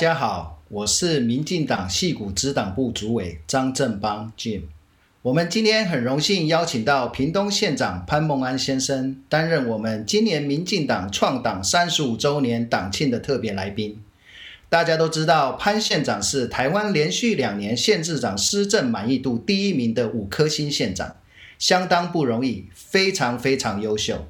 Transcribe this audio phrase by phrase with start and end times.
[0.00, 4.62] 大家好，我是民进党矽谷支党部主委张正邦 Jim。
[5.20, 14.00] 我们今天很荣幸邀请到屏东县长潘孟安先生，担任我们今年民进党创党三十五周年党庆的特别来宾。
[14.70, 21.16] 大家都知道，潘县长是台湾连续两年县市长施政满意度第一名的五颗星县长，
[21.58, 24.26] 相当不容易，非常非常优秀。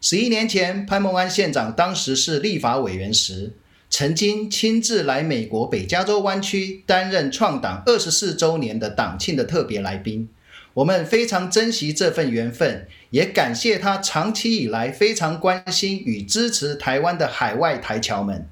[0.00, 3.52] 十一年前，潘孟安县长当时是立法委员时，
[3.92, 10.30] 曾经亲自来美国北加州湾区担任创党二十四周年的党庆的特别来宾。
[10.72, 18.48] 我们非常珍惜这份缘分，也感谢他长期以来非常关心与支持台湾的海外台侨们。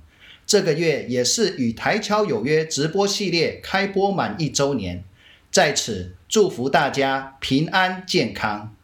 [0.47, 5.03] 这个月也是与台侨有约直播系列开播满一周年，
[5.51, 8.77] 在此祝福大家平安健康。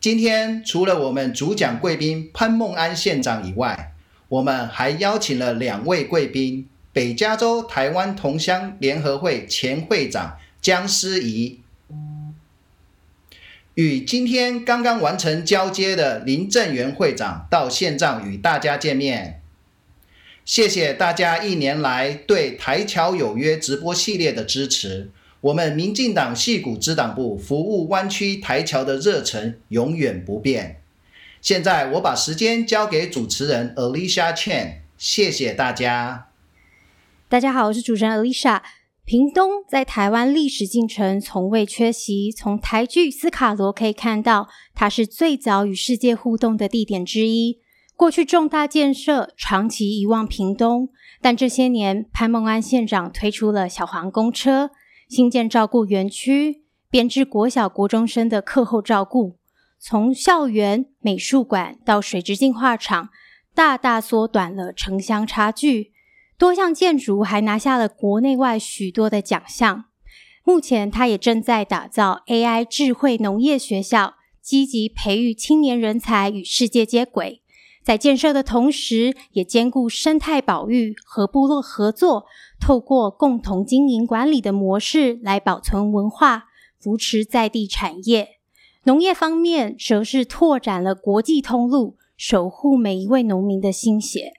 [0.00, 3.92] 今天除了我们主讲贵宾潘孟安县长以外，
[4.30, 11.58] 我们还邀请了两位贵宾：北加州台湾同乡联合会前会长江诗怡，
[13.74, 19.42] 与今天刚刚完成交接的林正元会长到现场与大家见面。
[20.44, 25.10] 谢谢大家一年来对台侨有约直播系列的支持。
[25.40, 30.79] 我们民进党矽谷支党部服务湾区台侨的热忱永远不变。
[31.40, 36.28] 现在我把时间交给主持人 Alicia Chen，谢谢大家。
[37.30, 38.60] 大家好，我是主持人 Alicia。
[39.06, 47.58] 屏东在台湾历史进程从未缺席，从台剧《斯卡罗》可以看到，它是最早与世界互动的地点之一。
[47.96, 50.90] 过去重大建设长期遗忘屏东，
[51.22, 54.70] 但这些年潘孟安县长推出了小黄公车。
[55.08, 59.39] 新建照顾园区，编制国小、国中生的课后照顾，
[59.82, 63.08] 从校园、美术馆到水质净化厂，
[63.54, 65.92] 大大缩短了城乡差距。
[66.36, 69.86] 多项建筑还拿下了国内外许多的奖项。
[70.44, 77.42] 目前，他也正在打造 AI 智慧农业学校，积极培育青年人才与世界接轨。
[77.82, 82.26] 在建设的同时，也兼顾生态保育和部落合作，
[82.60, 86.44] 透过共同经营管理的模式来保存文化，
[86.78, 88.39] 扶持在地产业。
[88.84, 94.32] 农业方面，则是拓展了国际通路，守护每一位农民的心血。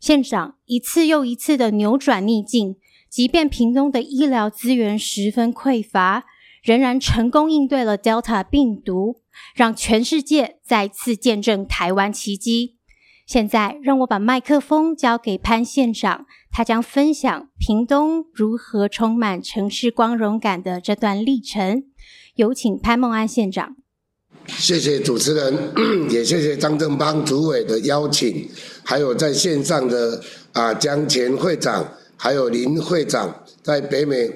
[0.00, 2.76] 县长一次又一次的扭转逆境，
[3.08, 6.24] 即便屏东的医疗资源十分匮乏，
[6.62, 9.20] 仍然成功应对了 Delta 病毒。
[9.54, 12.77] 让全世界再次见证台湾奇迹。
[13.28, 21.84] 现在，让我把麦克风交给潘县长，他将分享屏东如何充满城市光荣感的这段历程。
[22.36, 23.76] 有请潘孟安县长。
[24.46, 25.54] 谢谢主持人，
[26.08, 28.48] 也谢谢张正邦主委的邀请，
[28.82, 30.18] 还有在线上的
[30.54, 34.30] 啊江前会长，还有林会长，在北美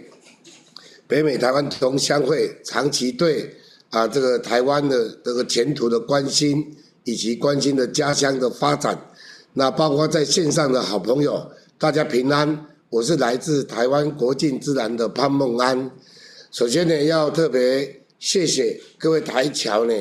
[1.06, 3.56] 北美台湾同乡会长期对。
[3.88, 6.74] 啊，这个台湾的这个前途的关心，
[7.04, 8.98] 以及关心的家乡的发展，
[9.54, 12.66] 那包括在线上的好朋友，大家平安。
[12.90, 15.90] 我是来自台湾国境之南的潘孟安。
[16.50, 19.94] 首先呢，要特别谢谢各位台侨呢，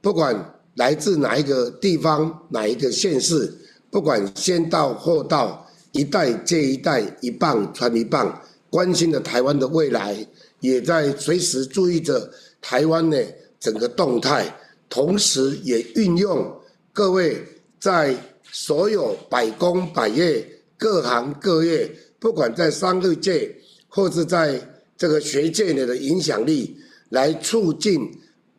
[0.00, 3.52] 不管来自哪一个地方、哪一个县市，
[3.90, 10.14] 不管先到后到，一代接一代，一棒传一棒，关心的台湾的未来，
[10.60, 12.30] 也在随时注意着。
[12.58, 13.24] 台湾的
[13.60, 14.52] 整个动态，
[14.88, 16.54] 同时也运用
[16.92, 17.42] 各位
[17.78, 18.16] 在
[18.52, 23.54] 所有百工百业、各行各业，不管在商业界
[23.88, 24.60] 或是在
[24.96, 26.76] 这个学界内的影响力，
[27.10, 28.00] 来促进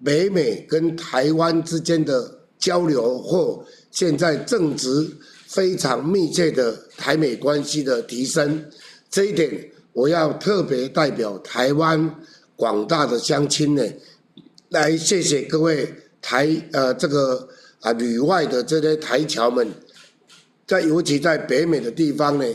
[0.03, 5.09] 北美跟台湾之间的交流，或现在正值
[5.47, 8.63] 非常密切的台美关系的提升。
[9.09, 12.15] 这一点，我要特别代表台湾。
[12.59, 13.83] 广大的乡亲呢，
[14.69, 17.47] 来谢谢各位台呃这个
[17.81, 19.67] 啊旅外的这些台侨们，
[20.65, 22.45] 在尤其在北美的地方呢，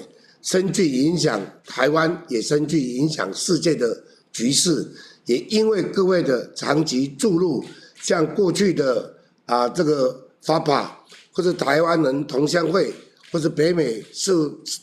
[0.42, 4.86] 深具影响台湾，也深具影响世界的局势。
[5.26, 7.64] 也因为各位的长期注入，
[8.00, 9.14] 像过去的
[9.46, 12.92] 啊这个发吧或者台湾人同乡会，
[13.30, 14.32] 或者北美是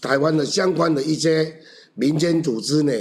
[0.01, 1.53] 台湾的相关的一些
[1.95, 2.93] 民间组织呢，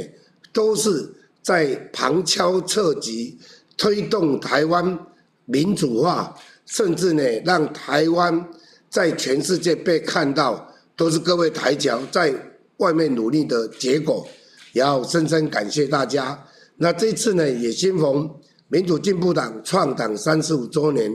[0.53, 1.15] 都是。
[1.41, 3.39] 在旁敲侧击
[3.79, 4.99] 推动台湾
[5.49, 6.35] 民主化，
[6.67, 8.49] 甚至呢让台湾
[8.91, 12.35] 在全世界被看到，都是各位台侨在
[12.77, 14.29] 外面努力的结果。
[14.75, 16.39] 也要深深感谢大家。
[16.77, 18.31] 那这次呢也适逢
[18.69, 21.11] 民主进步党创党三十五周年，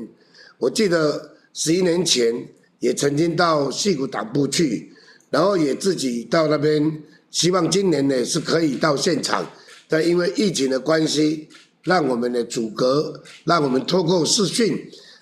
[0.58, 2.34] 我记得十一年前
[2.80, 4.92] 也曾经到矽谷党部去，
[5.30, 9.48] 然后也自己到那边，希望今年呢是可以到现场，
[9.88, 11.48] 但因为疫情的关系，
[11.84, 14.78] 让我们的阻隔，让我们透过视讯，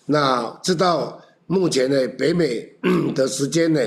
[0.06, 2.72] 那知道目前呢北美
[3.16, 3.82] 的时间呢，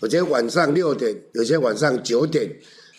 [0.00, 2.50] 有些晚上六点，有些晚上九点，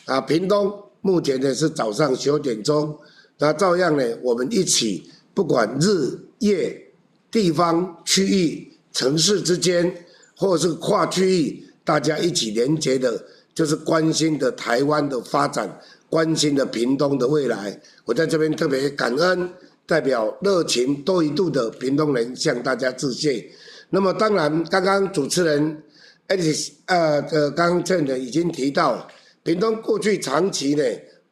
[0.06, 2.98] 啊，屏东目前呢是早上九点钟，
[3.38, 6.92] 那照样呢我们一起，不管日夜、
[7.32, 10.06] 地方、区域、城市之间，
[10.36, 13.24] 或是跨区域，大家一起连接的，
[13.56, 15.80] 就是关心的台湾的发展，
[16.12, 17.80] 关心的屏东的未来。
[18.04, 19.50] 我在这边特别感恩，
[19.88, 23.50] 代表热情多一度的屏东人向大家致谢。
[23.90, 25.82] 那么当然，刚刚主持人
[26.28, 29.08] 艾迪斯呃呃，刚刚这已经提到，
[29.44, 30.84] 屏东过去长期呢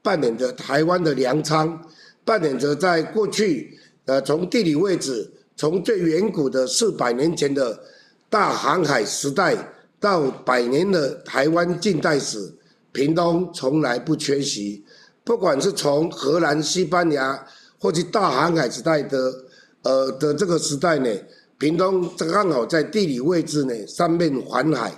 [0.01, 1.79] 扮演着台湾的粮仓，
[2.23, 7.77] 扮演着在过去呃从地理位置，从最远古的四百年前的。
[8.31, 9.57] 大航海时代
[9.99, 12.37] 到百年的台湾近代史，
[12.91, 14.83] 屏东从来不缺席。
[15.23, 17.45] 不管是从荷兰、西班牙，
[17.77, 19.33] 或者大航海时代的，
[19.83, 21.09] 呃的这个时代呢，
[21.57, 24.91] 屏东正刚好在地理位置呢，三面环海。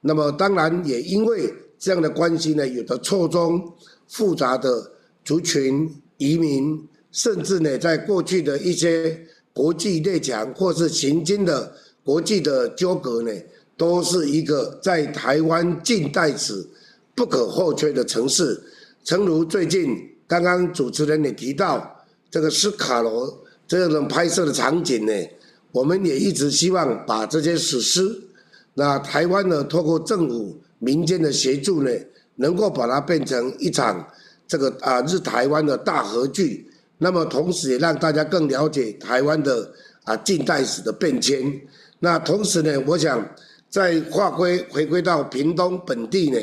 [0.00, 3.72] 那么当然也因为这样的关系呢，有的错综
[4.08, 4.90] 复杂的
[5.24, 9.18] 族群移民，甚至呢，在过去的一些
[9.52, 11.72] 国际列强或是行经的。
[12.04, 13.30] 国际的纠葛呢，
[13.76, 16.68] 都是一个在台湾近代史
[17.14, 18.62] 不可或缺的城市。
[19.04, 25.12] 诚如最近刚刚主持人也提到，这个斯卡罗这种拍摄的场景呢，
[25.72, 28.02] 我们也一直希望把这些史诗，
[28.74, 31.90] 那台湾呢，透过政府、民间的协助呢，
[32.36, 34.06] 能够把它变成一场
[34.46, 36.68] 这个啊日台湾的大合剧。
[36.98, 39.68] 那么同时也让大家更了解台湾的
[40.04, 41.60] 啊近代史的变迁。
[41.98, 43.26] 那同时呢，我想
[43.68, 46.38] 再划归回归到屏东本地呢，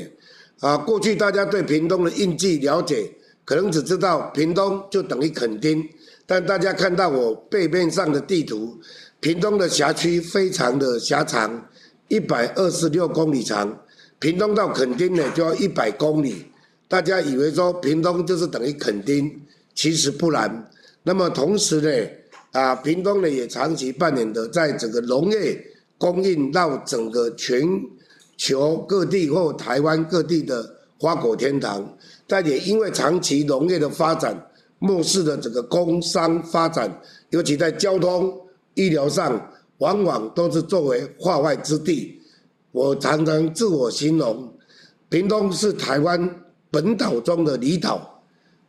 [0.60, 3.10] 啊，过去大家对屏东的印记了解，
[3.46, 5.88] 可能只知道屏东就等于垦丁，
[6.26, 8.78] 但大家看到我背面上的地图，
[9.22, 11.66] 屏东的辖区非常的狭长，
[12.10, 13.74] 一百二十六公里长，
[14.20, 16.46] 屏东到垦丁呢就要一百公里，
[16.90, 19.42] 大家以为说屏东就是等于垦丁，
[19.74, 20.70] 其实不然。
[21.04, 22.10] 那么同时呢，
[22.52, 25.58] 啊，屏东呢也长期扮演的在整个农业
[25.98, 27.62] 供应到整个全
[28.40, 34.50] 球各地或台湾各地的花果天堂，但也因为长期农业的发展，
[34.80, 36.90] 漠视了整个工商发展，
[37.32, 38.34] 尤其在交通、
[38.76, 42.18] 医疗上，往往都是作为化外之地。
[42.72, 44.54] 我常常自我形容，
[45.10, 46.34] 屏东是台湾
[46.72, 48.24] 本岛中的离岛。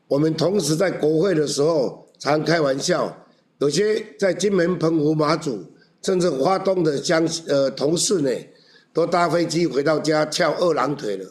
[0.08, 3.16] 我们同时在国会的时候常开玩笑。
[3.58, 5.62] 有些在金门、澎湖、马祖，
[6.02, 8.30] 甚至花东的乡呃同事呢，
[8.92, 11.26] 都搭飞机回到家翘二郎腿了。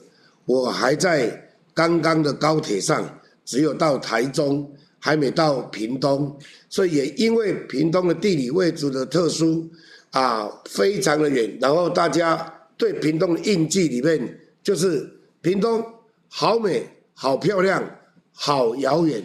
[0.46, 4.70] 我还在刚刚的高铁上，只有到台中，
[5.00, 6.38] 还没到屏东。
[6.70, 9.70] 所以也因为屏东的地理位置的特殊，
[10.12, 11.58] 啊，非常的远。
[11.62, 15.10] 然后大家对屏东的印记里面，就是
[15.42, 15.84] 屏东
[16.28, 17.84] 好美、好漂亮、
[18.32, 19.22] 好遥远。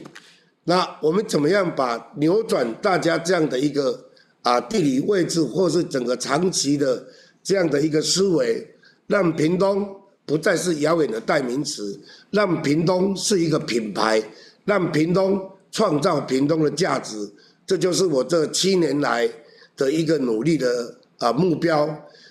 [0.64, 4.02] 那我们怎么样把扭转大家这样的一个
[4.42, 7.06] 啊地理位置，或是整个长期的
[7.44, 8.66] 这样的一个思维，
[9.06, 9.94] 让屏东
[10.26, 11.96] 不再是遥远的代名词，
[12.30, 14.20] 让屏东是一个品牌，
[14.64, 17.30] 让屏东创造屏东的价值，
[17.64, 19.30] 这就是我这七年来
[19.76, 21.88] 的一个努力的啊目标。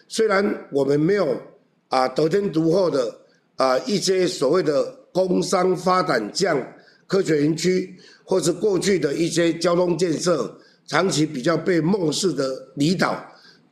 [0.09, 1.39] 虽然我们没有
[1.87, 3.15] 啊得天独厚的
[3.55, 6.61] 啊一些所谓的工商发展这样
[7.07, 7.95] 科学园区。
[8.25, 13.21] 或是过去的一些交通建设，长期比较被漠视的离岛，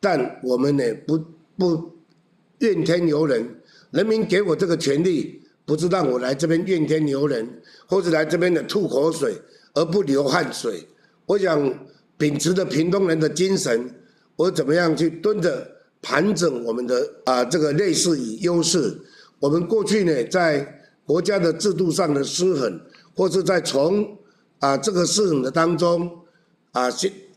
[0.01, 1.24] 但我们呢不
[1.58, 1.93] 不
[2.58, 3.48] 怨天尤人，
[3.91, 7.48] 人民给我这个权利，不是让我来这边怨天尤人，
[7.86, 9.39] 或是来这边的吐口水
[9.74, 10.88] 而不流汗水。
[11.27, 13.93] 我想秉持着屏东人的精神，
[14.36, 15.70] 我怎么样去蹲着
[16.01, 19.00] 盘整我们的啊这个劣势与优势？
[19.39, 22.81] 我们过去呢在国家的制度上的失衡，
[23.15, 24.17] 或是在从
[24.60, 26.10] 啊，这个失衡的当中，
[26.72, 26.89] 啊，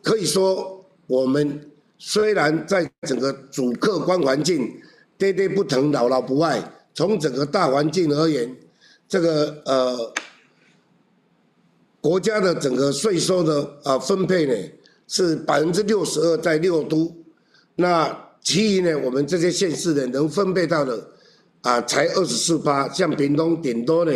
[0.02, 1.70] 可以说我们
[2.06, 4.70] 虽然在整个主客观环境
[5.16, 8.54] 跌跌不疼、老老不爱，从整个大环境而言，
[9.08, 10.12] 这个呃
[12.02, 14.54] 国家的整个税收的啊分配呢
[15.08, 17.10] 是百分之六十二在六都，
[17.74, 21.08] 那其余呢我们这些县市呢能分配到的
[21.62, 24.12] 啊才二十四趴，像屏东顶多呢。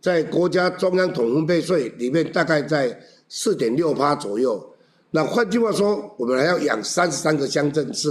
[0.00, 2.96] 在国家中央统分配税里面，大概在
[3.28, 4.71] 四点六趴左右。
[5.14, 8.08] 那换句话说，我们还要养三十三个乡镇市。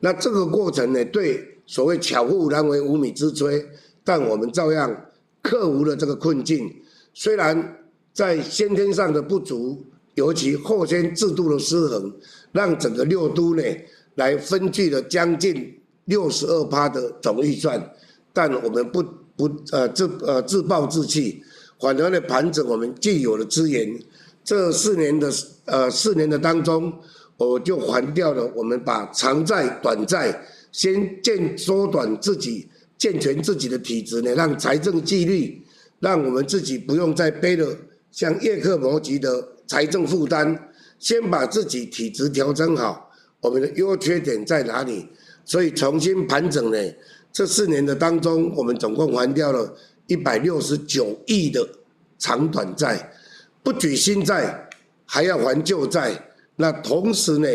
[0.00, 3.64] 那这个过程呢，对所谓巧妇难为无米之炊，
[4.02, 4.94] 但我们照样
[5.40, 6.68] 克服了这个困境。
[7.14, 7.78] 虽然
[8.12, 9.80] 在先天上的不足，
[10.14, 12.12] 尤其后天制度的失衡，
[12.50, 13.62] 让整个六都呢
[14.16, 17.80] 来分据了将近六十二趴的总预算，
[18.32, 19.00] 但我们不
[19.36, 21.44] 不呃自呃自暴自弃，
[21.80, 23.96] 反而呢盘整我们既有的资源。
[24.44, 25.32] 这四年的
[25.64, 26.92] 呃四年的当中，
[27.38, 30.38] 我就还掉了我们把长债短债
[30.70, 35.62] 先健缩短自己健全自己的体质呢，让财政纪律，
[35.98, 37.66] 让我们自己不用再背了
[38.12, 40.56] 像叶克膜级的财政负担，
[40.98, 43.10] 先把自己体质调整好，
[43.40, 45.08] 我们的优缺点在哪里？
[45.46, 46.78] 所以重新盘整呢，
[47.32, 49.74] 这四年的当中，我们总共还掉了
[50.06, 51.66] 一百六十九亿的
[52.18, 53.10] 长短债。
[53.64, 54.68] 不举新债，
[55.06, 56.12] 还要还旧债，
[56.56, 57.48] 那同时呢，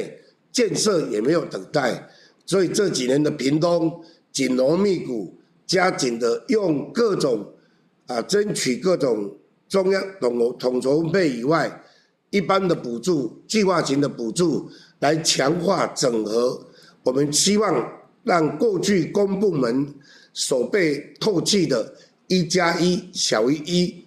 [0.52, 2.10] 建设也没有等待，
[2.48, 5.38] 所以这几年的屏东紧锣密鼓，
[5.68, 7.54] 加紧的用各种
[8.08, 9.38] 啊争取各种
[9.68, 11.84] 中央统统筹分配以外，
[12.32, 14.68] 一般的补助、计划型的补助
[15.02, 16.60] 来强化整合。
[17.04, 17.88] 我们希望
[18.24, 19.94] 让过去公部门
[20.34, 21.94] 所被透气的
[22.28, 24.04] “一加一小于一”，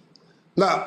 [0.55, 0.85] 那。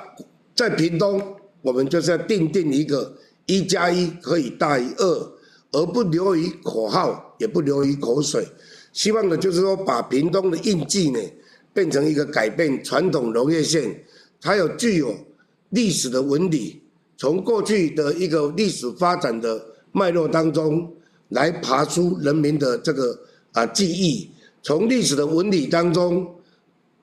[0.56, 1.22] 在屏东，
[1.60, 5.32] 我们就是要定定一个一加一可以大于二，
[5.72, 8.48] 而不流于口号，也不流于口水。
[8.94, 11.20] 希望呢就是说，把屏东的印记呢，
[11.74, 14.02] 变成一个改变传统农业县，
[14.40, 15.14] 它有具有
[15.68, 16.80] 历史的纹理，
[17.18, 20.90] 从过去的一个历史发展的脉络当中
[21.28, 23.18] 来爬出人民的这个
[23.52, 24.30] 啊记忆，
[24.62, 26.26] 从历史的纹理当中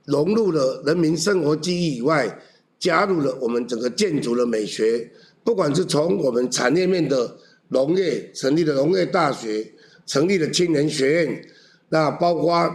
[0.06, 2.36] 融入了人民生活记忆以外。
[2.84, 5.10] 加入了我们整个建筑的美学，
[5.42, 7.34] 不管是从我们产业面的
[7.70, 9.66] 农业成立的农业大学，
[10.06, 11.46] 成立的青年学院，
[11.88, 12.70] 那包括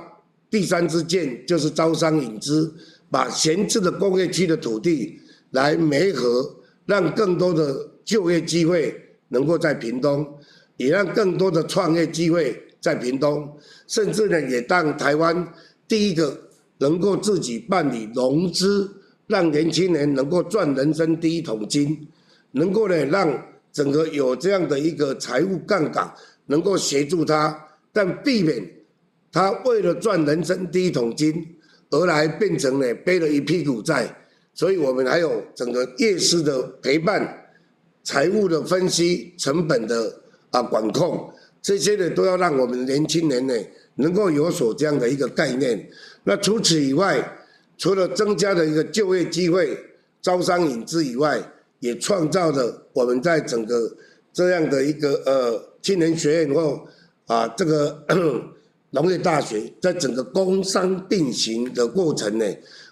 [0.48, 2.74] 第三支箭就是招商引资，
[3.10, 8.98] 把闲置的工业区的土地来媒合，让更多的就业机会
[9.28, 10.26] 能够在屏东，
[10.78, 13.46] 也让更多的创业机会在屏东，
[13.86, 15.52] 甚至呢也当台湾
[15.86, 16.48] 第一个
[16.78, 18.90] 能够自己办理融资。
[19.28, 22.08] 让年轻人能够赚人生第一桶金，
[22.50, 26.12] 能够呢让整个有这样的一个财务杠杆，
[26.46, 28.68] 能够协助他，但避免
[29.30, 31.46] 他为了赚人生第一桶金
[31.90, 34.12] 而来变成呢背了一屁股债。
[34.54, 37.46] 所以我们还有整个夜市的陪伴、
[38.02, 40.20] 财务的分析、成本的
[40.50, 41.32] 啊管控，
[41.62, 43.54] 这些呢都要让我们年轻人呢
[43.96, 45.88] 能够有所这样的一个概念。
[46.24, 47.22] 那除此以外，
[47.78, 49.78] 除了增加了一个就业机会、
[50.20, 51.40] 招商引资以外，
[51.78, 53.90] 也创造了我们在整个
[54.32, 56.84] 这样的一个呃青年学院或
[57.26, 58.04] 啊这个
[58.90, 62.44] 农业大学，在整个工商并行的过程呢，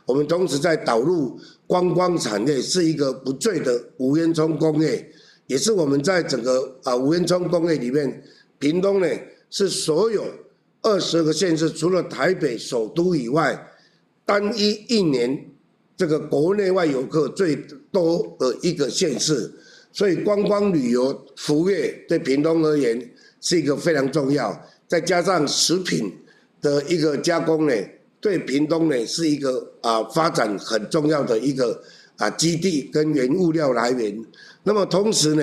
[0.05, 5.11] 我们同时在导入观光产业，是一个不坠的无烟囱工业，
[5.49, 8.23] 也是我们在整个啊无烟囱工业里面，
[8.61, 9.09] 屏东呢
[9.51, 10.25] 是所有
[10.83, 13.73] 二十个县市除了台北首都以外。
[14.27, 15.47] 单一一年，
[15.97, 17.55] 这个国内外游客最
[17.93, 19.51] 多的一个县市，
[19.93, 23.01] 所以观光旅游服务业对屏东而言
[23.41, 24.61] 是一个非常重要。
[24.89, 26.13] 再加上食品
[26.61, 27.75] 的一个加工呢，
[28.21, 31.81] 对屏东呢是一个啊发展很重要的一个
[32.17, 34.25] 啊基地跟原物料来源。
[34.65, 35.43] 那么同时呢，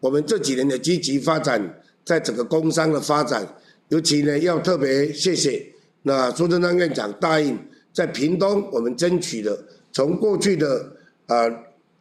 [0.00, 3.46] 我们这几年的积极发展，在整个工商的发展，
[3.90, 5.64] 尤其呢要特别谢谢
[6.02, 7.56] 那苏贞昌院长答应。
[7.94, 9.56] 在屏东，我们争取了
[9.92, 10.92] 从过去的
[11.28, 11.48] 呃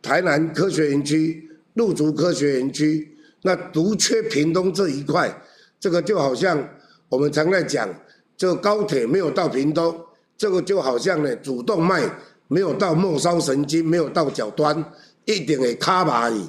[0.02, 5.32] 台南科学园区、路竹科学园区，那独缺屏东这一块，
[5.80, 6.68] 这个就好像
[7.10, 7.88] 我们常在讲，
[8.36, 9.96] 这个高铁没有到屏东，
[10.36, 12.02] 这个就好像呢主动脉
[12.48, 14.84] 没有到末梢神经，没有到脚端，
[15.26, 16.44] 一定会卡麻而已，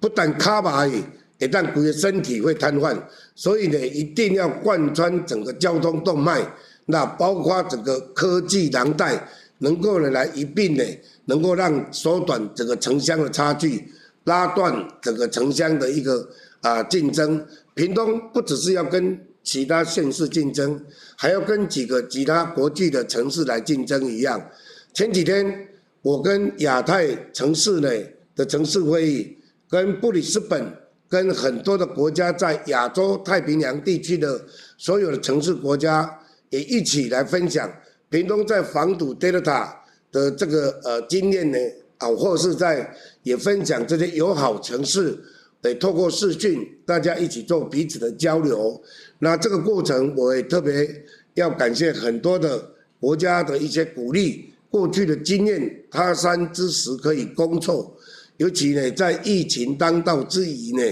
[0.00, 1.00] 不但卡麻而已，
[1.38, 3.00] 也让整个身体会瘫痪，
[3.36, 6.44] 所以呢，一定要贯穿整个交通动脉。
[6.90, 9.28] 那包括整个科技廊带，
[9.58, 10.84] 能够呢来一并呢，
[11.26, 13.88] 能够让缩短整个城乡的差距，
[14.24, 16.28] 拉断整个城乡的一个
[16.60, 17.46] 啊竞争。
[17.74, 20.78] 屏东不只是要跟其他县市竞争，
[21.16, 24.40] 还要跟几个其他国际的城市来竞争一样。
[24.92, 25.68] 前几天
[26.02, 27.88] 我跟亚太城市呢
[28.34, 30.66] 的城市会议，跟布里斯本，
[31.08, 34.40] 跟很多的国家在亚洲太平洋地区的
[34.76, 36.18] 所有的城市国家。
[36.50, 37.68] 也一起来分享
[38.08, 39.72] 屏东在防堵 Delta
[40.12, 41.58] 的这个呃经验呢，
[41.98, 45.18] 啊，或是在也分享这些友好城市，
[45.62, 48.82] 得透过视讯，大家一起做彼此的交流。
[49.20, 51.04] 那这个过程，我也特别
[51.34, 57.96] 要感谢很多的国家的一些鼓励，过去的经验，他山之石可以攻错，
[58.38, 60.82] 尤其呢在疫情当道之余呢，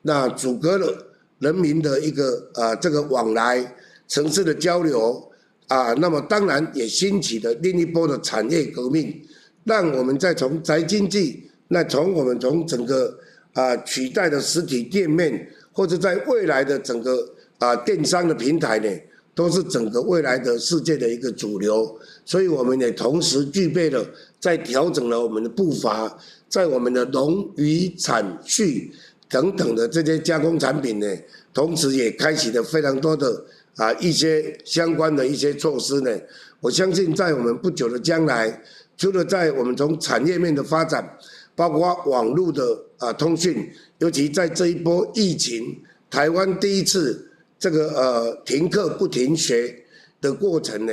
[0.00, 1.06] 那阻隔了
[1.40, 3.76] 人民的一个啊这个往来，
[4.12, 5.26] 城市的交流
[5.68, 9.22] 啊，那么当然也兴起了另一波的产业革命，
[9.64, 13.18] 让我们再从宅经济，那从我们从整个
[13.54, 17.26] 啊取代的实体店面，或者在未来的整个
[17.56, 18.88] 啊电商的平台呢，
[19.34, 24.06] 都是整个未来的世界的一个主流，所以我们也同时具备了
[24.38, 26.18] 在调整了我们的步伐，
[26.50, 28.90] 在我们的农渔产畜
[29.30, 31.06] 等等的这些加工产品呢，
[31.54, 33.42] 同时也开启了非常多的
[33.76, 36.10] 啊一些相关的一些措施呢。
[36.60, 38.62] 我相信在我们不久的将来，
[38.96, 41.16] 除了在我们从产业面的发展，
[41.54, 42.62] 包括网络的
[42.98, 47.28] 啊通讯，尤其在这一波疫情，台湾第一次。
[47.62, 49.72] 这个呃停课不停学
[50.20, 50.92] 的过程呢，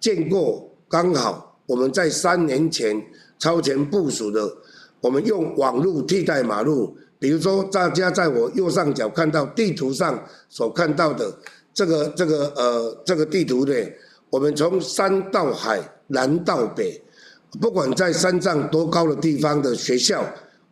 [0.00, 3.00] 见过刚好我们在三年前
[3.38, 4.52] 超前部署的，
[5.00, 11.32] 我们用网络替代马路，比如说大家在我右上角看到地图上所看到的
[11.78, 13.72] 这个这个呃这个地图呢，
[14.30, 17.00] 我们从山到海，南到北，
[17.60, 20.24] 不管在山上多高的地方的学校，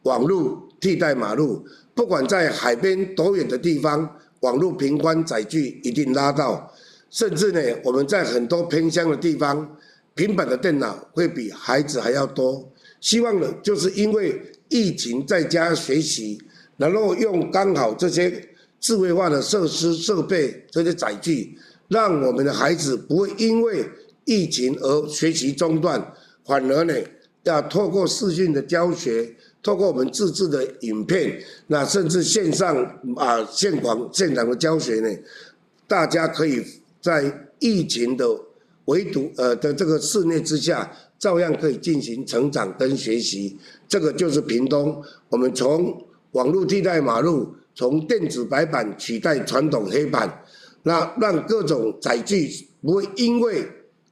[0.03, 4.11] 网路替代马路，不管在海边多远的地方。
[4.41, 6.71] 网络频宽载具一定拉到，
[7.09, 9.77] 甚至呢，我们在很多偏乡的地方，
[10.15, 12.69] 平板的电脑会比孩子还要多。
[13.01, 16.39] 希望呢，就是因为疫情在家学习，
[16.77, 18.47] 然后用刚好这些
[18.81, 21.57] 智慧化的设施设备这些载具，
[21.89, 23.85] 让我们的孩子不会因为
[24.25, 26.13] 疫情而学习中断，
[26.45, 26.95] 反而呢，
[27.45, 29.35] 要透过视讯的教学。
[29.63, 32.77] 透过我们自制的影片，那甚至线上
[33.17, 35.09] 啊现场现场的教学呢，
[35.89, 36.65] 大家可以
[37.01, 38.25] 在疫情的
[38.85, 43.59] 围堵呃的这个肆虐之下，照样可以进行成长跟学习。
[43.89, 50.43] 这个就是屏东，我们从网络替代马路，从电子白板取代传统黑板，
[50.83, 52.51] 那让各种载具
[52.83, 53.65] 不会因为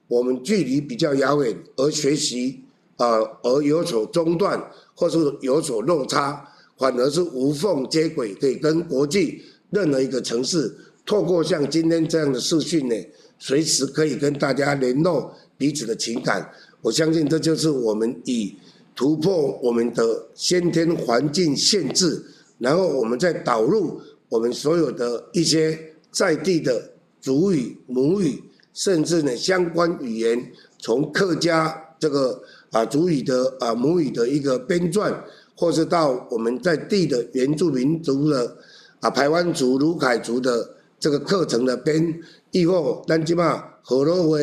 [0.07, 2.61] 我们距离比较遥远而学习
[2.99, 4.63] 啊而有所中断。
[4.97, 6.49] 或是有所落差，
[6.79, 10.73] 反而是无缝接轨，可以跟国际任何一个城市，
[11.05, 12.95] 透过像今天这样的视讯呢，
[13.37, 16.49] 随时可以跟大家联络彼此的情感。
[16.81, 18.55] 我相信这就是我们以
[18.95, 22.25] 突破我们的先天环境限制，
[22.59, 25.79] 然后我们再导入我们所有的一些
[26.11, 26.91] 在地的
[27.21, 32.43] 主语、母语，甚至呢相关语言，从客家这个。
[32.75, 35.15] 啊，主语的啊母语的一个编撰，
[35.57, 38.57] 或是到我们在地的原住民族的
[38.99, 44.39] 啊排湾族、鲁凯族的这个课程的编，以后咱即马河洛话，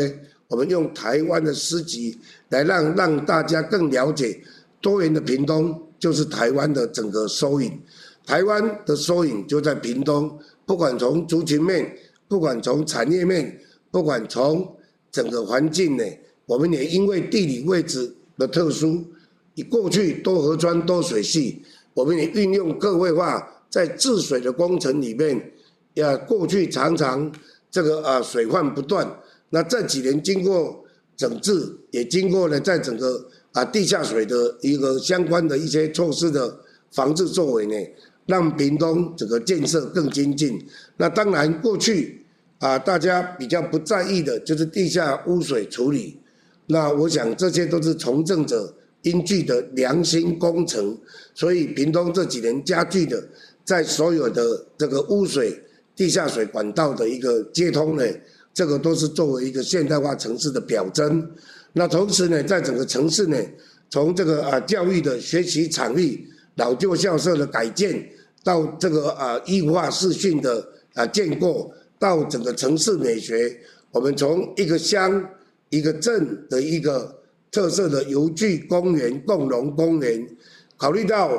[0.48, 4.42] 我们用台湾的诗集来让让大家更了解
[4.80, 7.80] 多元的屏东，就是台湾的整个缩影。
[8.26, 13.58] 台湾的缩影就在屏东，不管从族群面，不管从产业面，
[13.90, 14.76] 不管从
[15.10, 16.04] 整个环境呢，
[16.46, 18.14] 我们也因为地理位置。
[18.38, 19.06] 的特殊，
[19.54, 21.62] 以过去多河川多水系，
[21.94, 25.52] 我们也运用各位化，在治水的工程里面，
[25.94, 27.32] 呀，过去常常
[27.70, 29.08] 这个啊水患不断，
[29.52, 30.84] 那这几年经过
[31.16, 36.58] 整治，也经过了在整个啊地下水的一个相关的一些措施的
[36.92, 37.76] 防治作为呢，
[38.26, 40.64] 让屏东整个建设更精进。
[40.98, 42.26] 那当然过去
[42.60, 46.18] 啊大家比较不在意的就是地下污水处理。
[46.68, 50.98] 那我想这些都是从政者应具的良心工程，
[51.34, 53.22] 所以屏东这几年加剧的，
[53.66, 55.62] 在所有的这个污水、
[55.96, 58.04] 地下水管道的一个接通呢，
[58.54, 61.30] 这个都是作为一个现代化城市的表征。
[61.74, 63.38] 那同时呢，在整个城市呢，
[63.90, 68.10] 从这个啊教育的学习场域、老旧校舍的改建，
[68.44, 73.60] 到这个啊异化视讯的啊建构，到整个城市美学，
[73.92, 75.24] 我们从一个乡。
[75.74, 77.18] 一个镇的一个
[77.50, 80.28] 特色的游具公园、共融公园，
[80.76, 81.32] 考虑到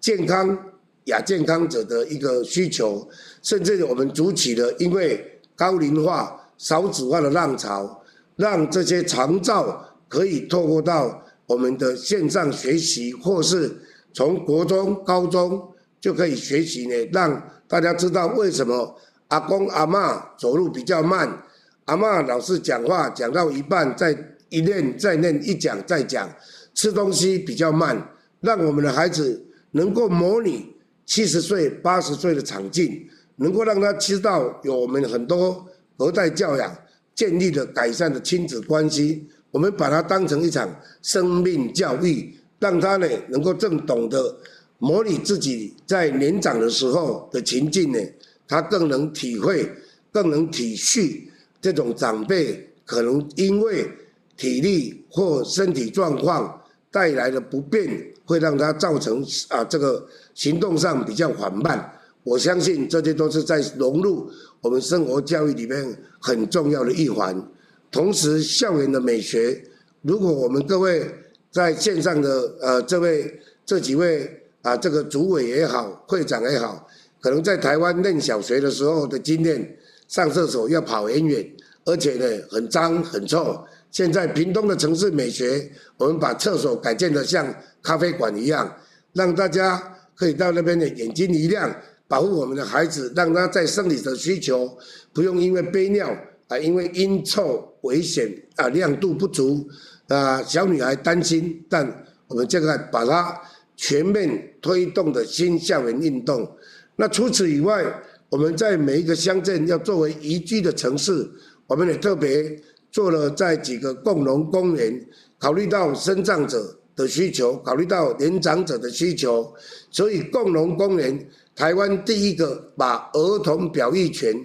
[0.00, 0.58] 健康
[1.04, 3.08] 亚健康者的一个需求，
[3.42, 8.02] 甚至我们主起了因为高龄化、少子化的浪潮，
[8.36, 13.74] 让这些长照可以透过到我们的线上学习，或是
[14.12, 15.68] 从国中、高中
[16.00, 18.94] 就可以学习呢，让大家知道为什么
[19.28, 21.42] 阿公阿嬷走路比较慢。
[21.86, 24.16] 阿嬷老是讲话，讲到一半再
[24.48, 26.28] 一念再念，一讲再讲，
[26.74, 35.64] 吃东西比较慢，让我们的孩子能够模拟七十岁、八十岁的场景，能够让他知道有我们很多
[35.96, 36.76] 隔代教养，
[37.16, 40.68] 建立了改善的亲子关系，我们把它当成一场
[41.02, 44.36] 生命教育，让他呢能够更懂得
[44.78, 47.98] 模拟自己在年长的时候的情境呢，
[48.46, 49.68] 他更能体会，
[50.12, 51.22] 更能体恤
[51.60, 53.90] 这种长辈可能因为
[54.36, 61.92] 体力或身体状况带来的不便，会让他造成啊这个行动上比较缓慢。
[62.26, 64.28] 我相信这些都是在融入
[64.60, 67.40] 我们生活教育里面很重要的一环。
[67.88, 69.62] 同时，校园的美学，
[70.02, 71.08] 如果我们各位
[71.52, 73.32] 在线上的呃这位
[73.64, 74.28] 这几位
[74.62, 76.84] 啊这个主委也好，会长也好，
[77.20, 81.48] 可能在台湾念小学的时候的经验，上厕所要跑很远，
[81.84, 83.56] 而且呢很脏很臭。
[83.92, 88.76] 现在屏东的城市美学，我们把厕所改建得像咖啡馆一样，
[89.12, 89.80] 让大家
[90.16, 91.72] 可以到那边的眼睛一亮。
[92.08, 94.76] 保护我们的孩子，让他在生理的需求
[95.12, 96.08] 不用因为憋尿
[96.48, 99.68] 啊，因为阴臭危险啊，亮度不足
[100.08, 101.64] 啊，小女孩担心。
[101.68, 103.36] 但我们这个把它
[103.74, 106.48] 全面推动的新校园运动。
[106.94, 107.84] 那除此以外，
[108.28, 111.28] 我们在每一个乡镇要作为宜居的城市，
[111.66, 112.56] 我们也特别
[112.92, 115.04] 做了在几个共融公园，
[115.38, 119.52] 考虑到生长者的需求，考虑到年长者的需求，
[119.90, 121.28] 所以共融公园。
[121.56, 124.36] 台湾第一个把儿童表意权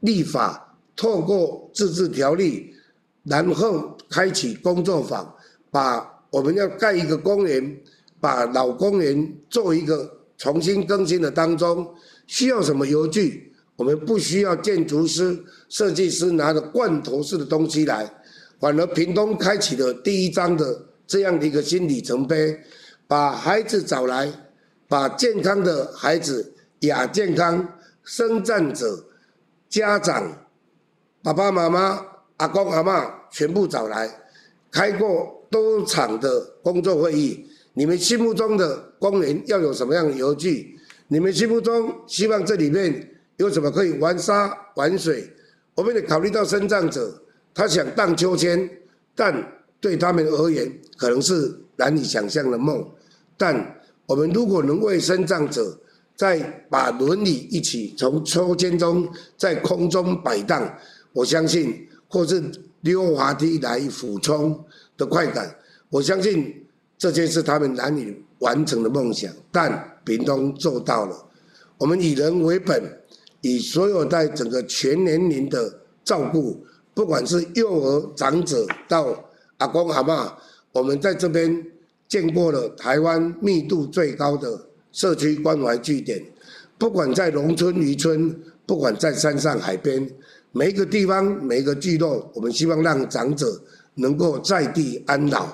[0.00, 2.74] 立法，透过自治条例，
[3.24, 5.30] 然后开启工作坊，
[5.70, 7.78] 把我们要盖一个公园，
[8.18, 11.86] 把老公园做一个重新更新的当中，
[12.26, 13.52] 需要什么油具？
[13.76, 18.10] 我们不需要建筑师、设计师拿着罐头式的东西来，
[18.58, 22.58] 反而屏东开启了第一章的这样的一个新里程碑，
[23.06, 24.32] 把孩子找来。
[24.88, 27.68] 把健康的孩子、亚健康、
[28.02, 29.04] 身障者、
[29.68, 30.46] 家长、
[31.22, 32.02] 爸爸妈妈、
[32.38, 34.10] 阿公阿嬷全部找来，
[34.70, 37.46] 开过多场的工作会议。
[37.74, 40.78] 你们心目中的公园要有什么样的游具？
[41.08, 45.30] 你们心目中希望这里面有什么可以玩沙玩水？
[45.74, 47.22] 我们得考虑到身障者，
[47.52, 48.68] 他想荡秋千，
[49.14, 52.90] 但对他们而言可能是难以想象的梦，
[53.36, 53.74] 但。
[54.08, 55.78] 我们如果能为身障者
[56.16, 56.40] 再
[56.70, 60.78] 把轮椅一起从抽签中在空中摆荡，
[61.12, 62.42] 我相信或是
[62.80, 64.64] 溜滑梯来俯冲
[64.96, 65.54] 的快感，
[65.90, 66.66] 我相信
[66.96, 69.30] 这些是他们难以完成的梦想。
[69.52, 71.26] 但屏东做到了，
[71.76, 72.82] 我们以人为本，
[73.42, 79.22] 以所有在整个全年龄的照顾，不管是幼儿、长者到
[79.58, 80.32] 阿公阿嬷，
[80.72, 81.62] 我们在这边。
[82.08, 86.20] 见过了台湾密度最高的社区关怀据点，
[86.78, 90.10] 不管在农村渔村，不管在山上海边，
[90.52, 93.60] 每一个地方每一个聚落，我们希望让长者
[93.94, 95.46] 能够在地安老。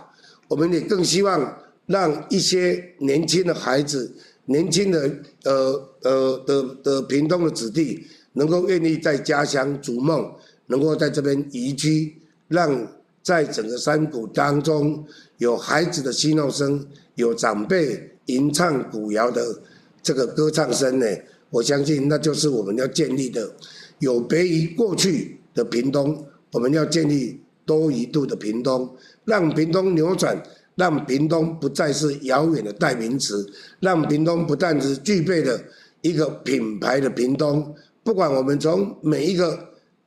[0.46, 4.14] 我们也更希望让一些年轻的孩子、
[4.44, 5.10] 年轻的
[5.42, 10.32] 呃呃的的屏东的子弟，能够愿意在家乡逐梦，
[10.66, 12.14] 能够在这边移居，
[12.46, 12.86] 让
[13.22, 15.04] 在整个山谷当中。
[15.38, 19.44] 有孩子的嬉闹声，有长辈吟唱古谣的
[20.02, 21.06] 这个歌唱声呢，
[21.50, 23.52] 我相信那就是我们要建立的，
[23.98, 28.94] 有别于过去的屏东，我们要建立多一度的屏东，
[29.24, 30.40] 让屏东扭转，
[30.76, 33.44] 让屏东不再是遥远的代名词，
[33.80, 35.60] 让屏东不但是具备了
[36.02, 39.58] 一个品牌的屏东，不管我们从每一个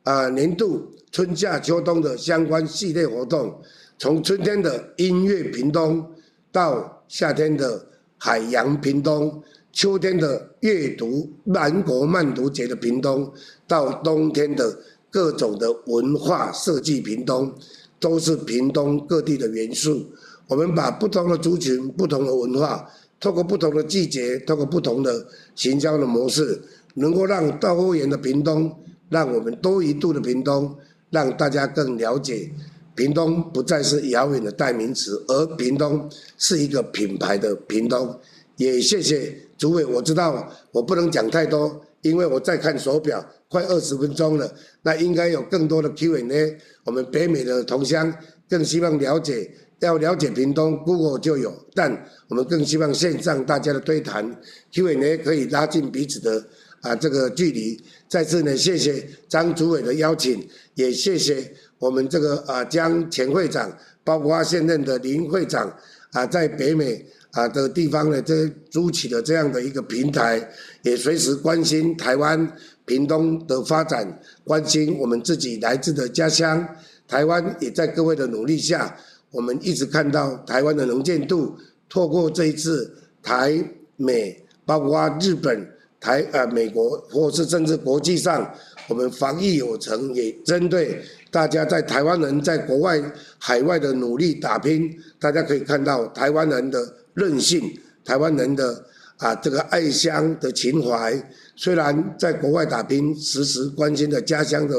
[0.04, 3.62] 啊、年度春夏秋冬的相关系列活动。
[4.00, 6.06] 从春天的音乐屏东，
[6.52, 7.84] 到夏天的
[8.20, 13.32] 海洋屏东，秋天的阅读南国漫读节的屏东，
[13.68, 14.78] 到冬天的
[15.10, 17.52] 各种的文化设计屏东，
[18.00, 20.06] 都是屏东各地的元素。
[20.48, 22.88] 我们把不同的族群、不同的文化，
[23.20, 26.62] 透过不同的季节，透过不同的行销的模式，
[26.94, 28.72] 能够让多元的屏东，
[29.10, 30.78] 让我们多一度的屏东，
[31.10, 32.52] 让大家更了解。
[32.98, 38.20] 屏东不再是遥远的代名词，而屏东是一个品牌的屏东。
[38.56, 44.52] 也谢谢主委，我知道我不能讲太多，因为我在看手表，快二十分钟了。
[44.82, 46.58] 那应该有更多的 Q&A。
[46.86, 48.12] 我们北美的同乡
[48.50, 51.54] 更希望了解，要了解屏东，Google 就有。
[51.76, 54.36] 但我们更希望线上大家的对谈
[54.74, 56.44] Q&A 可以拉近彼此的
[56.82, 57.80] 啊这个距离。
[58.10, 61.54] 再次呢，谢谢张主委的邀请，也谢谢。
[61.80, 63.72] 我们这个啊，江前会长，
[64.04, 65.72] 包括现任的林会长
[66.12, 70.50] 啊，在北美啊的地方呢，这租起的这样的一个平台，
[70.82, 72.52] 也随时关心台湾
[72.86, 76.68] 屏东的发展，关心我们自己来自的家乡。
[77.08, 78.98] 台湾也在各位的努力下，
[79.32, 81.56] 我们一直看到台湾的能见度，
[81.88, 82.92] 透过这一次
[83.24, 83.64] 台
[83.96, 88.54] 美，包括日本、台呃美国，或是甚至国际上，
[88.90, 93.02] 我们防疫有成，也针对大家在台湾人在国外
[93.38, 97.62] 海外的努力打拼，大家可以看到台湾人的韧性，
[98.06, 98.86] 台湾人的
[99.18, 101.14] 啊这个爱乡的情怀，
[101.56, 104.76] 虽然在国外打拼，时时关心着家乡的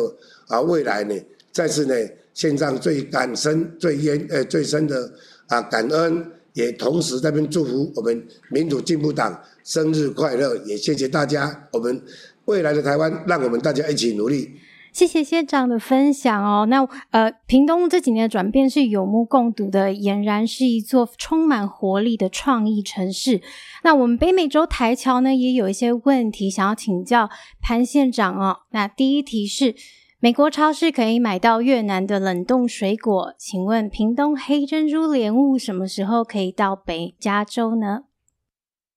[0.47, 1.15] 啊未来呢，
[1.53, 1.95] 再次呢
[2.35, 5.13] 献上最感深、最深呃最深的
[5.49, 12.01] 啊感恩，也同时在这边祝福我们民主进步党生日快乐，也谢谢大家，我们
[12.47, 14.51] 未来的台湾，让我们大家一起努力。
[14.99, 16.67] 谢谢县长的分享哦。
[16.67, 23.41] 那呃，屏东这几年的转变是有目共睹的，俨然是一座充满活力的创意城市。
[23.85, 27.31] 那我们北美洲台桥呢，也有一些问题想要请教
[27.63, 28.63] 潘县长哦。
[28.73, 29.77] 那第一题是，
[30.19, 38.01] 美国超市可以买到越南的冷冻水果，请问屏东黑珍珠莲雾什么时候可以到北加州呢？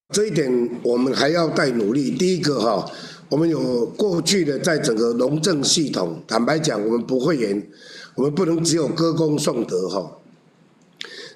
[0.09, 0.51] 这一点
[0.83, 2.09] 我们还要再努力。
[2.09, 2.91] 第一个哈。
[3.31, 7.65] 我们有过去的在整个农政系统，坦白讲，我们不会言，
[8.13, 10.17] 我们不能只有歌功颂德哈。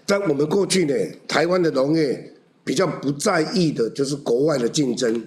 [0.06, 0.94] 在我们过去呢，
[1.26, 2.34] 台湾的农业
[2.66, 5.26] 比较不在意的就是国外的竞争。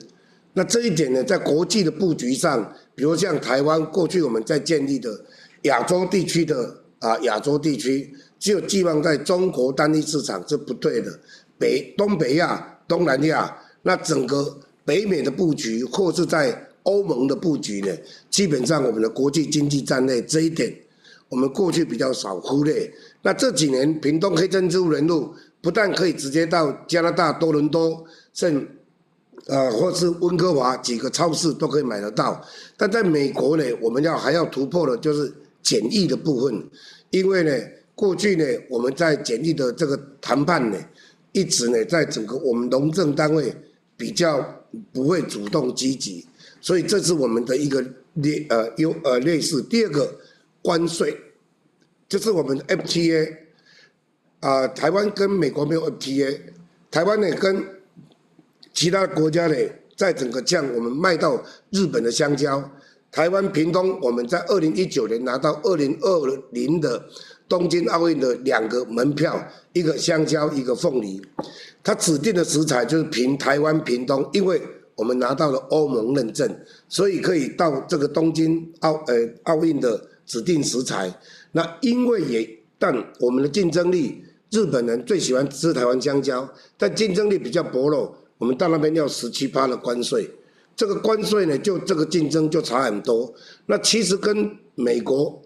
[0.52, 5.18] 那这一点呢，在国际的布局上，比如像台湾过去我们在建立的
[5.62, 11.18] 亚洲地区的啊亚洲地区，只有寄望在中国单一市场是不对的。
[11.58, 14.58] 北东北亚、东南亚，那整个。
[14.88, 17.94] 北美的布局，或是在欧盟的布局呢，
[18.30, 20.74] 基本上我们的国际经济战略这一点，
[21.28, 22.90] 我们过去比较少忽略。
[23.20, 28.66] 那这几年，屏东黑珍珠莲雾不但可以直接到加拿大多伦多，甚
[29.44, 32.42] 呃或是温哥华几个超市都可以买得到。
[32.78, 35.30] 但在美国呢，我们要还要突破的就是
[35.62, 36.64] 检疫的部分，
[37.10, 37.52] 因为呢，
[37.94, 40.78] 过去呢我们在检疫的这个谈判呢，
[41.32, 43.54] 一直呢在整个我们农政单位
[43.94, 44.42] 比较。
[44.92, 46.26] 不会主动积极，
[46.60, 49.62] 所以这是我们的一个劣呃优呃劣势。
[49.62, 50.14] 第二个
[50.62, 51.16] 关税，
[52.08, 53.36] 就是我们 FTA
[54.40, 56.38] 啊、台湾跟美国没有 FTA，
[56.90, 57.64] 台湾呢跟
[58.72, 59.56] 其他国家呢，
[59.96, 62.70] 在整个像我们卖到日本的香蕉，
[63.10, 67.04] 台湾屏东我们在二零一九年拿到二零二零的
[67.48, 71.20] 东京奥运的两个门票，一个香蕉，一个凤梨。
[71.82, 74.60] 它指定的食材就是凭台湾屏东，因为
[74.94, 76.48] 我们拿到了欧盟认证，
[76.88, 81.12] 所以可以到这个东京奥呃奥运的指定食材。
[81.52, 90.28] 那因为也，但我们的竞争力，日本人最喜欢吃台湾香蕉，但竞争力比较薄弱，我们到那边要十七趴的关税，
[90.76, 93.32] 这个关税呢，就这个竞争就差很多。
[93.66, 95.40] 那其实跟美国，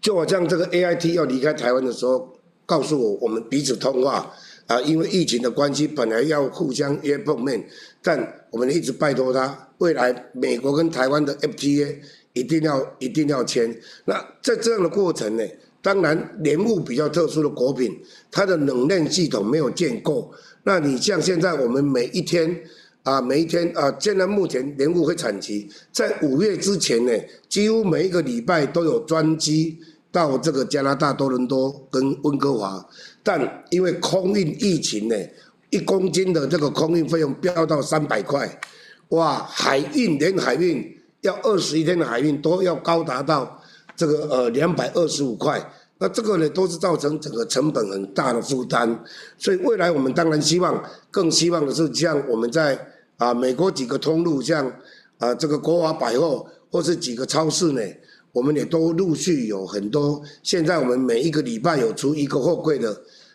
[0.00, 2.32] 就好像这个 AIT 要离开台湾的时候，
[2.64, 4.32] 告诉我我们彼此通话。
[4.66, 7.64] 啊，因为疫情的关系，本来要互相约碰面，
[8.02, 11.94] 但我们一直拜托他，未来美国跟台湾的 FTA
[12.32, 13.72] 一定要一定要签。
[14.06, 15.44] 那在这样的过程呢，
[15.80, 17.96] 当然莲雾比较特殊的果品，
[18.28, 20.32] 它的冷链系统没有建构。
[20.64, 22.60] 那你像现在我们每一天
[23.06, 27.12] 啊，每一天啊，现在目前莲雾会产期，在五月之前呢，
[27.48, 29.78] 几乎每一个礼拜都有专机
[30.10, 32.84] 到这个加拿大多伦多跟温哥华。
[33.22, 35.14] 但因为空运疫情呢，
[35.70, 38.60] 一公斤的这个空运费用飙到三百块，
[39.10, 39.46] 哇！
[39.48, 40.84] 海运连海运
[41.20, 43.62] 要二十一天的海运都要高达到
[43.94, 45.64] 这个呃两百二十五块，
[45.98, 49.04] 那这个呢都是造成整个成本很大的负担。
[49.38, 52.76] 所以未来我们当然希望，更希望的是像我们在
[53.16, 54.70] 啊美国几个通路，像
[55.18, 57.80] 啊这个国华百货或是几个超市呢。
[58.32, 62.94] 我们也都陆续有很多，现在我们每一个礼拜有出一个货柜的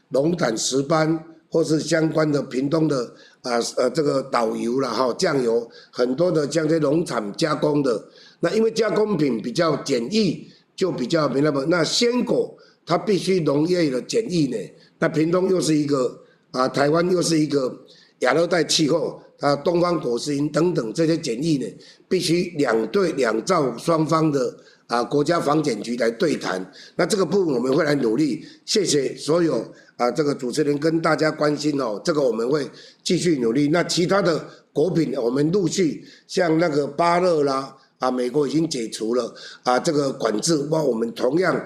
[0.10, 8.00] 龙胆石斑，或是相关的屏东的啊呃这个导游啦哈酱油，很多的像这些农产加工的，
[8.42, 11.66] 那因为加工品比较简易，就比较没那么。
[11.66, 14.58] 那鲜果它必须农业的简易呢，
[15.00, 16.16] 那屏东又是一个
[16.52, 17.76] 啊台湾又是一个
[18.20, 19.20] 亚热带气候。
[19.42, 21.66] 啊，东方果实蝇等等这些检疫呢，
[22.08, 24.56] 必须两对两造双方的
[24.88, 26.66] 啊国家防检局来对谈。
[26.96, 28.46] 那这个部分我们会来努力。
[28.66, 29.66] 谢谢所有
[29.98, 32.70] 啊这个主持人跟大家关心哦，这个我们会
[33.04, 33.68] 继续努力。
[33.68, 41.60] 那其他的果品我们陆续像那个芭乐啦啊，美国已经解除了啊这个管制，哇，我们同样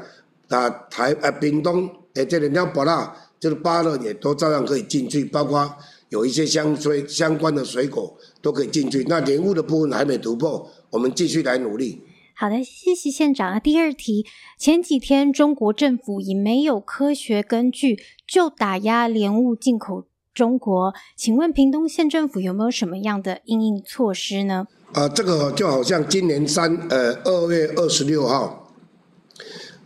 [0.47, 5.69] 啊台啊屏东诶，这个鸟芭乐，就是芭乐也都照样可以进去，包括
[6.09, 9.03] 有一些相水相关的水果都可以进去。
[9.07, 12.01] 那莲雾的部分还没突破，我们继续来努力。
[12.35, 13.51] 好的，谢谢县长。
[13.51, 14.25] 那第二题，
[14.59, 24.67] 前几天中国政府以没有科学根据就打压莲雾进口中国，请问屏东县政府有没有什么样的应应措施呢？
[24.91, 28.73] 啊、呃，这个就好像今年三呃二月二十六号，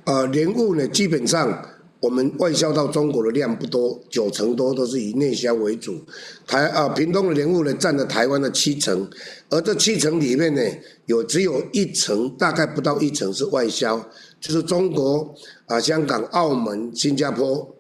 [0.06, 1.66] 呃莲雾呢基本上。
[2.02, 6.02] 我们外销到中国的量不多，九成多都是以内销为主。
[6.48, 9.06] 台啊，屏东的莲雾呢占了台湾的七成，
[9.50, 10.62] 而这七成里面呢，
[11.08, 13.98] 有只有一成，大概不到一成是外销，
[14.40, 15.36] 就是中国
[15.66, 17.76] 啊、香港、澳门、新加坡，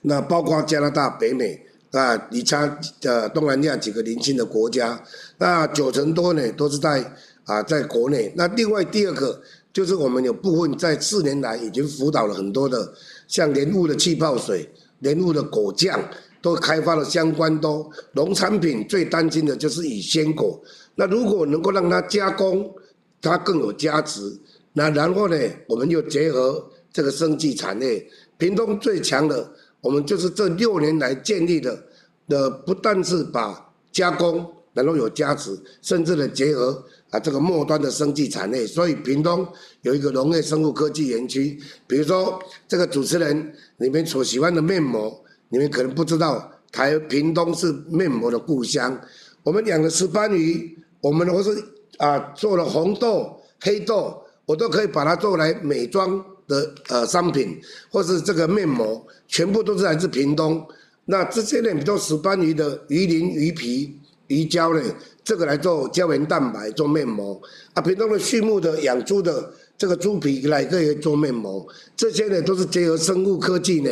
[0.00, 5.04] 那包括加拿大、北美啊，以差呃东南亚几个邻近的国家，
[5.36, 7.12] 那九成多呢都是在
[7.44, 8.32] 啊在国内。
[8.34, 12.90] 那另外第二个就是我们有部分在四年来已经辅导了很多的。
[13.28, 15.96] 像莲雾的气泡水、莲雾的果酱，
[16.42, 18.84] 都开发了相关都农产品。
[18.88, 20.60] 最担心的就是以鲜果。
[20.96, 22.74] 那如果能够让它加工，
[23.22, 24.36] 它更有价值。
[24.72, 25.36] 那然后呢，
[25.68, 28.04] 我们又结合这个生技产业。
[28.36, 31.80] 屏东最强的，我们就是这六年来建立的
[32.28, 36.84] 的，不但是把加工然后有价值，甚至呢结合。
[37.10, 39.46] 啊，这个末端的生技产业，所以屏东
[39.80, 41.58] 有一个农业生物科技园区。
[41.86, 45.18] 比如说，这个主持人你们所喜欢的面膜，
[45.48, 49.00] 你们可能不知道，台屏东是面膜的故乡。
[49.42, 51.50] 我们养的石斑鱼，我们或是
[51.96, 57.58] 啊做了红豆、黑豆，我都可以把它做来美妆的呃商品，
[57.90, 60.62] 或是这个面膜，全部都是来自屏东。
[61.06, 64.82] 那这些呢，比如石斑鱼的鱼鳞、鱼皮、鱼胶呢？
[65.28, 67.38] 这个来做胶原蛋白做面膜
[67.74, 73.90] 啊，屏东的畜牧的养猪的这个猪皮来可以做面膜，这些呢都是结合生物科技呢。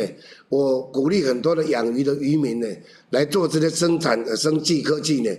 [0.49, 2.67] 我鼓励很多的养鱼的渔民呢
[3.11, 5.29] 来做这些生产的生技科技呢，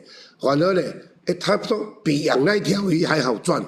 [0.41, 0.81] 反而呢，
[1.25, 3.61] 哎，他说比养那条鱼还好赚，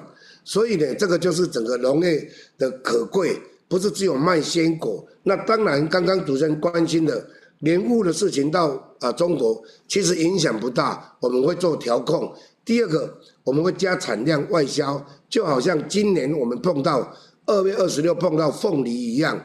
[0.45, 2.25] 所以呢，这个就是整个农业
[2.57, 5.05] 的可贵，不是只有卖鲜果。
[5.23, 7.27] 那当然，刚刚主持人关心的。
[7.61, 12.31] 连雾的事情到啊中国其实影响不大，我们会做调控。
[12.63, 17.11] 第二个，我们会加产量外销，就好像今年我们碰到
[17.47, 19.39] 二月二十六碰到凤梨一样，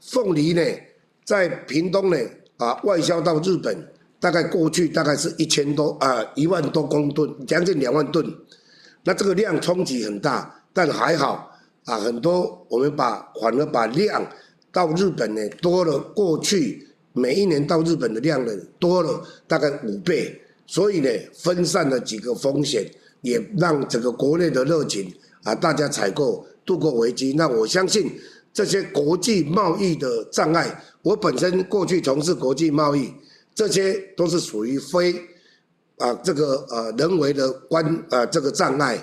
[0.00, 0.62] 凤梨呢
[1.24, 2.16] 在屏东呢
[2.56, 8.24] 啊外销到日本，大概过去大概是一千多啊一万多公吨，将近两万吨，
[9.04, 11.50] 那这个量冲击很大，但还好
[11.84, 14.24] 啊很多我们把反而把量
[14.72, 16.88] 到日本呢多了过去。
[17.14, 27.34] 每一年到日本的量呢多了大概五倍，所以呢分散了几个风险，也让整个国内的热情啊，大家采购度过危机。
[27.34, 28.10] 那我相信
[28.52, 33.12] 这些国际贸易的障碍，我本身过去从事国际贸易，
[33.54, 35.14] 这些都是属于非
[35.98, 38.96] 啊这个呃人为的关啊这个障碍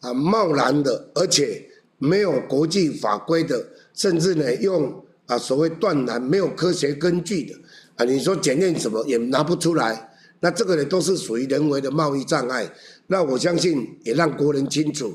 [0.00, 1.64] 啊贸然的，而且
[1.98, 4.92] 没有国际法规的，甚至呢用。
[5.32, 7.54] 啊，所谓断然没有科学根据的
[7.96, 12.70] 啊，你说检验什么也拿不出来，那这个呢都是属于人为的贸易障碍。
[13.06, 15.10] 那我相信也让国人清楚，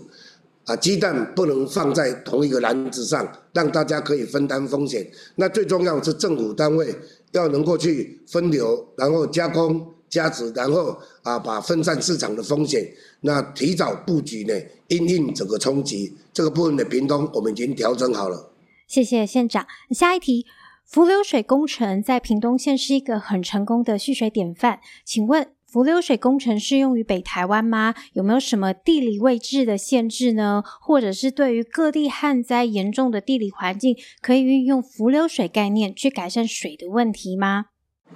[0.66, 5.08] 啊，鸡蛋不能放在同一个篮子上，让大家可以分担风险。
[5.36, 6.96] 那最重要是政府单位
[7.34, 14.54] 要能够去分流，然后加工加值，然后啊把分散市场的风险，那提早布局呢，
[14.88, 16.12] 因应整个冲击。
[16.34, 18.52] 这个部分的平东我们已经调整好了。
[18.88, 19.68] 谢谢县长。
[19.92, 20.46] 下一题，
[20.86, 24.80] 伏流水工程在屏东县是一个很成功的蓄水典范。
[25.06, 27.94] 请问，伏流水工程适用于北台湾吗？
[28.14, 30.64] 有没有什么地理位置的限制呢？
[30.82, 37.66] 或者是对于各地旱灾严重的地理环境，可以运用伏流水概念去改善水的问题吗？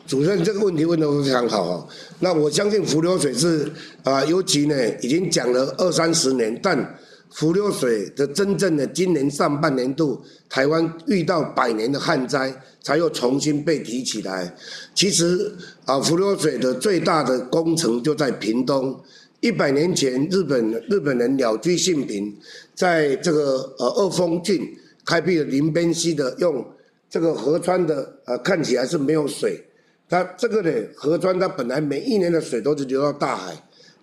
[0.08, 1.86] 主任，这个问题问得非常好。
[2.22, 3.66] 那我相信浮流水是
[4.06, 6.98] 啊、呃，尤其呢已经讲了二三十年，但
[7.34, 14.54] 伏流水的真正的今年上半年度，台湾遇到百年的旱灾，才又重新被提起来。
[14.94, 15.52] 其实
[15.86, 19.00] 啊，伏流水的最大的工程就在屏东。
[19.40, 22.36] 一百年前，日本日本人鸟居信平
[22.76, 24.62] 在这个呃二峰郡
[25.06, 26.64] 开辟了林边溪的，用
[27.10, 29.64] 这个河川的呃看起来是没有水，
[30.08, 33.54] 它这个呢河川它本来每一年的水都是流到大海，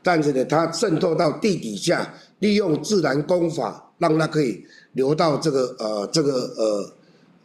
[0.03, 2.13] 但是呢它渗透到地底下。
[2.39, 6.93] 利用自然工法，让它可以流到这个呃这个呃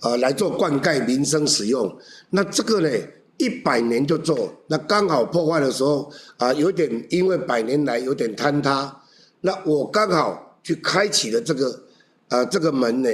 [0.02, 1.94] 呃来做灌溉民生使用。
[2.30, 2.90] 那这个呢，
[3.38, 9.02] 一百年就做，那刚好破坏的时候啊、有点因为百年来有点坍塌。
[9.42, 11.84] 那我刚好去开启了这个
[12.30, 13.10] 呃这个门呢，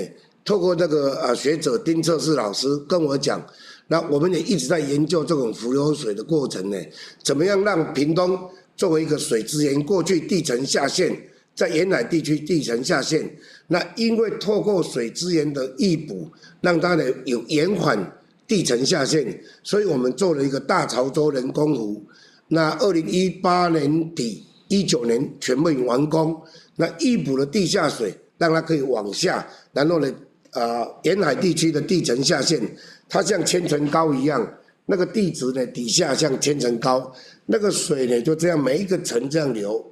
[0.45, 3.41] 透过这个呃学者丁策士老师跟我讲，
[3.87, 6.77] 那我们也一直在研究这种浮流水的过程呢，
[7.23, 8.39] 怎么样让屏东
[8.75, 11.15] 作为一个水资源，过去地层下陷，
[11.59, 13.29] 在沿海地区地层下陷，
[13.67, 16.31] 那因为透过水资源的挹补，
[16.61, 17.99] 让它呢有延缓
[18.47, 22.01] 地层下陷，所以我们做了一个大潮州人工湖，
[22.47, 26.41] 那二零一八年底一九年全部完工，
[26.77, 30.09] 那挹补了地下水，让它可以往下，然后呢，
[30.51, 32.57] 呃，沿海地区的地层下陷，
[33.09, 34.49] 它像千层糕一样，
[34.85, 37.13] 那个地质呢底下像千层糕，
[37.47, 39.85] 那个水呢就这样每一个层这样流。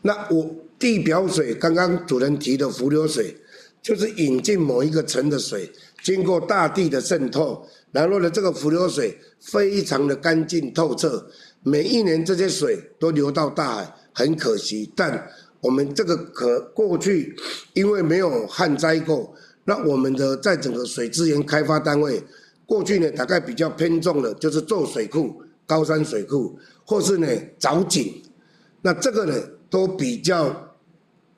[0.00, 3.36] 那我地表水刚刚主人提的浮流水，
[3.82, 5.70] 就是引进某一个层的水，
[6.02, 11.26] 经过大地的渗透，然后呢这个浮流水非常的干净透彻，
[11.62, 15.28] 每一年这些水都流到大海，很可惜，但。
[15.60, 17.34] 我们这个可过去，
[17.72, 22.22] 因为没有旱灾过，那我们的在整个水资源开发单位，
[22.64, 27.26] 过去呢大概比较偏重的就是做水库、高山水库，或是呢
[27.58, 28.22] 凿井，
[28.82, 29.34] 那这个呢
[29.68, 30.67] 都比较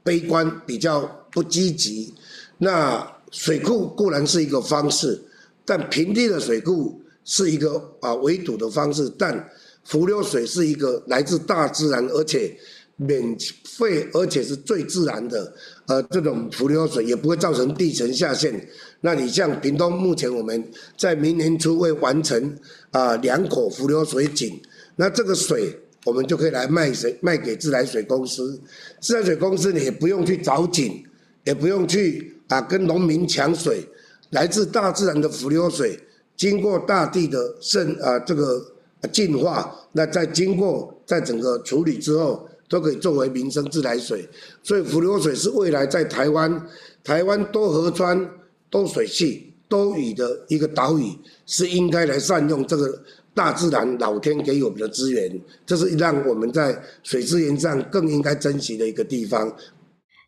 [0.02, 2.14] 悲观，比较不积极。
[2.58, 5.20] 那水库固然是一个方式，
[5.64, 9.48] 但平地的水库是一个啊围堵的方式，但
[9.84, 12.56] 浮流水是一个来自大自然，而且。
[13.02, 13.34] 免
[13.64, 15.50] 费，而且是最自然的，
[15.86, 18.68] 呃，这种浮流水也不会造成地层下陷。
[19.00, 22.54] 那你像屏东，目前我们在明年初会完成
[22.90, 24.60] 啊两口浮流水井，
[24.96, 25.74] 那这个水
[26.04, 28.60] 我们就可以来卖水，卖给自来水公司。
[29.00, 31.04] 自来水公司你也不用去凿井，
[31.44, 33.86] 也不用去啊跟农民抢水，
[34.30, 35.98] 来自大自然的浮流水，
[36.36, 38.64] 经过大地的渗啊这个
[39.12, 42.46] 净化，那再经过在整个处理之后。
[42.70, 44.28] 都可以作为民生自来水，
[44.62, 46.68] 所以浮流水是未来在台湾，
[47.02, 48.30] 台湾多河川、
[48.70, 53.02] 多水系、多雨的一个岛屿，是应该来善用这个
[53.40, 59.56] 大自然老天给我们的资源，这是让我们在水资源上更应该珍惜的一个地方。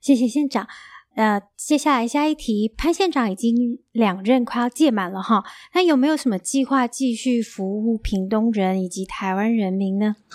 [0.00, 0.66] 谢谢县长。
[1.14, 5.44] 呃，接下来下一题，潘县长已经两任快要届满了哈，
[5.74, 10.16] 那有没有什么计划继续服务屏东人以及台湾人民呢？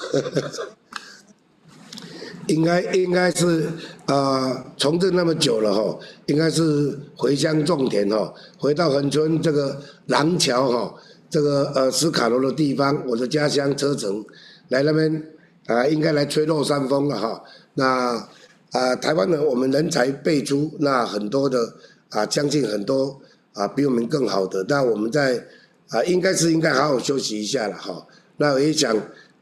[2.45, 3.67] 应该应该是
[4.05, 10.95] 呃从政那么久了哈，应该是回乡种田哈，回到恒春这个廊桥哈，
[11.29, 14.25] 这个呃斯卡罗的地方，我的家乡车城，
[14.69, 15.15] 来那边
[15.65, 17.43] 啊、呃，应该来吹落山风了哈。
[17.75, 18.27] 那
[18.71, 21.73] 啊、台湾呢，我们人才辈出，那很多的
[22.09, 23.19] 啊，将近很多
[23.53, 25.45] 啊，比我们更好的，那我们在
[25.89, 28.07] 啊，应该是应该好好休息一下了哈。
[28.37, 28.95] 那我也想。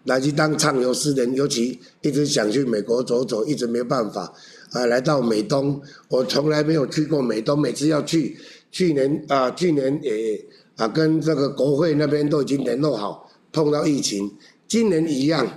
[0.06, 4.32] 来去当畅游诗人，尤其一直想去美国走走，一直没办法。
[4.70, 8.38] 啊，来到美东，我从来没有去过美东，每次要去，
[8.70, 10.40] 去年啊，去年也
[10.76, 14.32] 啊，跟这个国会那边都已经联络好，碰到疫情，
[14.68, 15.48] 今年一样。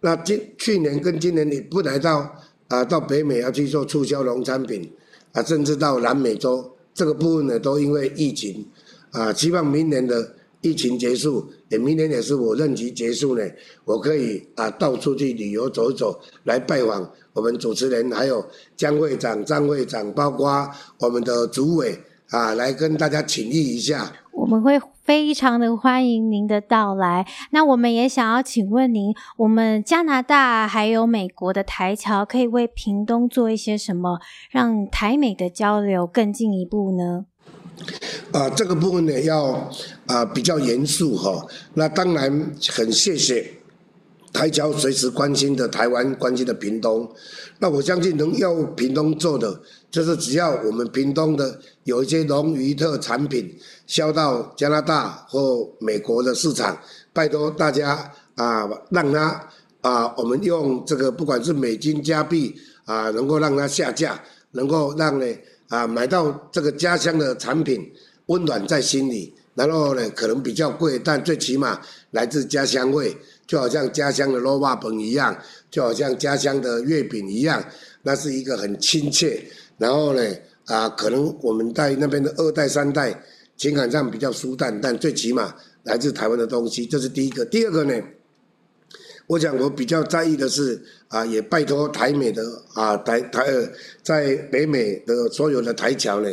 [0.00, 2.30] 那今去年跟今年你不来到
[2.68, 4.90] 啊，到北美要去做促销农产品，
[5.32, 8.66] 啊，甚至到南美洲这个部分呢，都因为疫情，
[9.10, 10.36] 啊，希望明年的。
[10.64, 13.44] 疫情结束，也明年也是我任期结束呢，
[13.84, 18.46] 我可以啊到处去旅游走走，来拜访我们主持人，还有
[18.76, 20.70] 江会长、张会长，包括
[21.00, 21.98] 我们的主委
[22.28, 24.12] 啊，来跟大家请益一下。
[24.52, 27.26] 我们会非常的欢迎您的到来。
[27.52, 37.24] 那我们也想要请问您，我们加拿大还有美国的台侨可以为屏东做一些什么，让台美的交流更进一步呢？
[38.32, 39.70] 啊，这个部分呢要
[40.06, 41.46] 啊比较严肃哈。
[41.72, 43.54] 那当然很谢谢
[44.32, 47.08] 台侨随时关心的台湾，关心的屏东。
[47.58, 49.60] 那我相信能要屏东做的，
[49.90, 53.54] 就是只要我们屏东的有一些农渔特产品
[53.86, 56.76] 销到加拿大或美国的市场，
[57.12, 59.48] 拜托大家啊，让他
[59.82, 62.54] 啊，我们用这个不管是美金加币
[62.84, 64.20] 啊，能够让它下架，
[64.52, 65.26] 能够让呢。
[65.68, 67.90] 啊，买到这个家乡的产品，
[68.26, 69.32] 温暖在心里。
[69.54, 71.80] 然后呢，可能比较贵，但最起码
[72.10, 73.16] 来自家乡味，
[73.46, 75.36] 就好像家乡的卤肉饭一样，
[75.70, 77.62] 就好像家乡的月饼一样，
[78.02, 79.42] 那是一个很亲切。
[79.78, 80.22] 然后呢，
[80.66, 83.22] 啊，可能我们在那边的二代三代
[83.56, 87.44] 情感上比较疏淡，但最起码来自台湾的东西，这是第一个。
[87.44, 88.00] 第二个呢？
[89.28, 92.42] 我想，我比较在意的是啊，也拜托台美的
[92.74, 93.68] 啊台台呃，
[94.02, 96.28] 在北美的所有的台侨呢，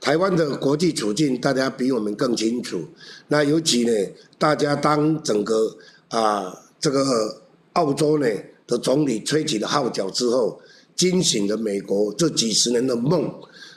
[0.00, 2.88] 台湾的国际处境大家比我们更清楚。
[3.26, 3.92] 那尤其呢，
[4.38, 5.76] 大家当整个
[6.08, 7.42] 啊这个
[7.74, 8.26] 澳洲呢
[8.66, 10.60] 的总理吹起了号角之后，
[10.94, 13.32] 惊醒了美国这几十年的梦。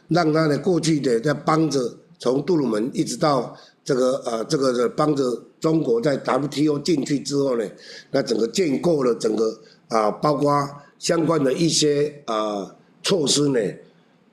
[0.07, 1.79] 让他呢过去的在帮着
[2.19, 5.23] 从杜鲁门一直到这个呃这个的帮着
[5.57, 7.65] 中国在 WTO 进去之后呢，
[8.11, 9.57] 那整个建构了整个
[9.87, 10.69] 啊、包括
[10.99, 13.59] 相关的一些啊、措施呢，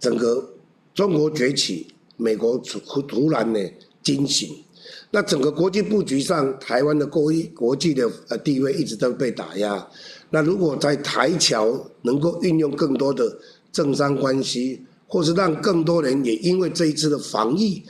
[0.00, 0.50] 整个
[0.94, 1.86] 中国崛起，
[2.16, 3.60] 美国突突然呢
[4.02, 4.50] 惊醒，
[5.10, 9.88] 那整个国际布局上，台湾的国际国际的呃地位一直都被打压。
[10.30, 13.38] 那如果在台桥能够运用更多的
[13.72, 17.82] 政商关系，或是让更多人也因为这一次的防疫，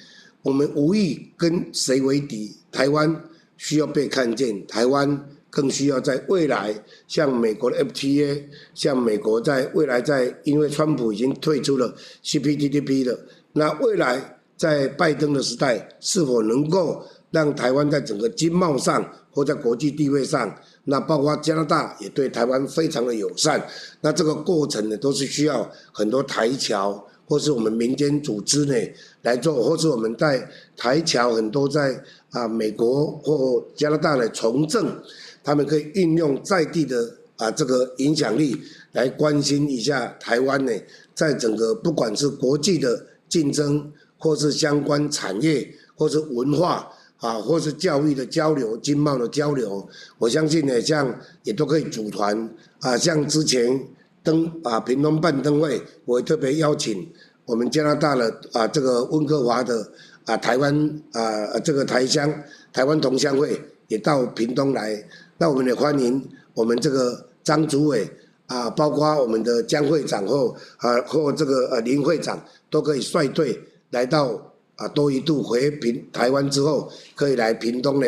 [0.42, 3.24] 我们无意跟谁为敌，台湾
[3.56, 6.72] 需要被看见，台湾更需要在未来
[7.08, 8.44] 像美国的 FTA，
[8.74, 11.92] 像美国在未来在因为川普已经退出了
[12.22, 13.18] CPTPP 了，
[13.52, 20.54] 那未来在拜登的时代是否能够让台湾在整个经贸上或在国际地位上？
[20.84, 23.62] 那包括加拿大也对台湾非常的友善，
[24.00, 28.74] 那这个过程呢，都是需要很多台侨或是我们民间组织呢
[29.20, 35.00] 来做，或是我们在台侨很多在啊美国或加拿大来从政，
[35.44, 38.58] 他们可以运用在地的啊这个影响力
[38.92, 40.72] 来关心一下台湾呢，
[41.14, 46.90] 在整个不管是国际的竞争，或是相关产业，或是文化。
[47.20, 49.84] 啊，或是教育的交流、经贸的交流，
[50.18, 51.12] 我相信呢，像
[51.42, 52.48] 也都可以组团
[52.78, 52.96] 啊。
[52.96, 53.88] 像之前
[54.22, 57.10] 登啊屏东办灯会，我特别邀请
[57.44, 59.90] 我们加拿大的啊这个温哥华的
[60.26, 62.32] 啊台湾啊这个台乡
[62.72, 65.04] 台湾同乡会也到屏东来，
[65.38, 68.08] 那我们也欢迎我们这个张主委
[68.46, 72.40] 啊，包括我们的江会长或啊或这个呃林会长
[72.70, 73.60] 都可以率队
[73.90, 74.44] 来到。
[74.78, 78.06] 啊，多一度回平台湾之后，可以来屏东呢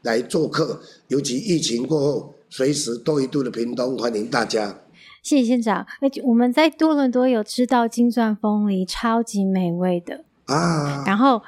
[0.00, 4.78] 来做客，尤其疫情过后，随时多一度的屏东欢迎大家。
[5.22, 5.86] 谢谢县长。
[6.00, 11.04] 而且我们在多伦多有吃到金钻凤梨，超级美味的啊。
[11.06, 11.42] 然后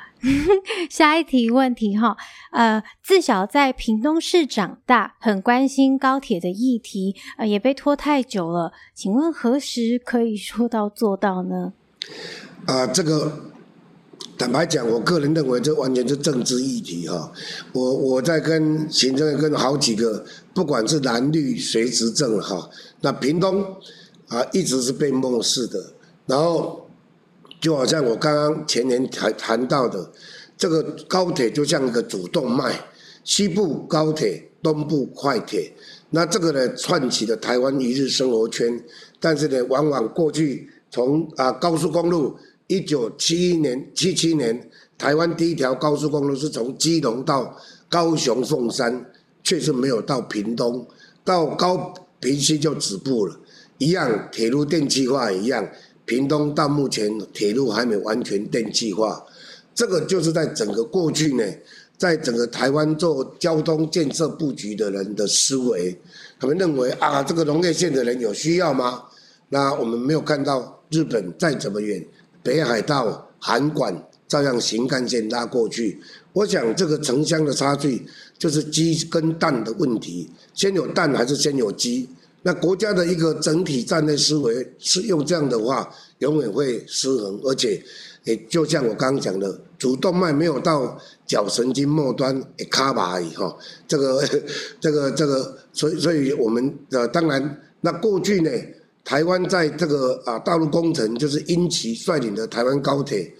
[0.90, 2.14] 下一题问题哈，
[2.52, 8.74] 呃，自小在屏东市长大，很关心高铁的议题，呃，也被拖太久了。
[8.94, 11.72] 请问何时可以说到做到呢？
[12.66, 13.32] 啊，这个。
[14.38, 17.30] 坦白讲，我个人认为这完全是政治议题哈。
[17.72, 20.24] 我我在跟行政跟好几个，
[20.54, 22.70] 不管是蓝绿谁执政哈，
[23.00, 23.64] 那屏东
[24.28, 25.92] 啊一直是被漠视的。
[26.26, 26.88] 然后
[27.60, 30.08] 就好像我刚刚前年谈谈到的，
[30.56, 32.78] 这个高铁就像一个主动脉，
[33.24, 35.72] 西部高铁，东部快铁，
[36.10, 38.80] 那这个呢串起了台湾一日生活圈。
[39.18, 42.36] 但是呢，往往过去从啊高速公路。
[42.68, 47.56] 一九七一年、七七年，台湾第一条高速公路是从基隆到
[47.88, 49.04] 高雄凤山，
[49.42, 50.86] 确实没有到屏东，
[51.24, 53.40] 到高屏溪就止步了。
[53.78, 55.66] 一样，铁路电气化一样，
[56.04, 59.24] 屏东到目前铁路还没完全电气化。
[59.74, 61.44] 这个就是在整个过去呢，
[61.96, 65.98] 在整个台湾做交通建设布局的人的思维，
[66.38, 69.04] 他们认为啊，这个农业县的人有需要吗？
[69.48, 72.04] 那我们没有看到日本再怎么远。
[72.42, 76.00] 北海道函馆照样行干线拉过去，
[76.32, 78.06] 我想这个城乡的差距
[78.38, 82.08] 就是鸡跟蛋的问题，先有蛋还是先有鸡？
[82.42, 87.82] 那国家的一个整体战略思维是用这样的话，永远会失衡，而且
[88.24, 93.56] 也就像我刚刚讲的，主动脉没有到脚神经末端，也卡吧而已哈。
[93.88, 94.22] 这个
[94.80, 98.50] 这个这个，所以所以我们呃，当然那过去呢。
[99.08, 103.32] 台湾在这个啊大陆工程，就是英奇率领的台湾高铁，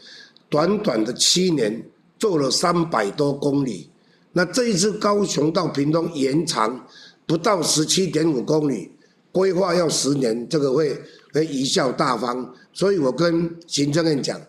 [0.49, 1.85] 短短的七年
[2.19, 3.91] 做了三百多公里。
[4.33, 6.87] 那这一次高雄到屏东延长
[7.27, 8.91] 不到十七点五公里，
[9.31, 10.99] 规划要十年，这个会
[11.35, 12.55] 会贻笑大方。
[12.73, 14.41] 所以我跟行政院讲，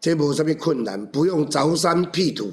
[0.00, 2.50] 这没什么困难，不用凿山辟土，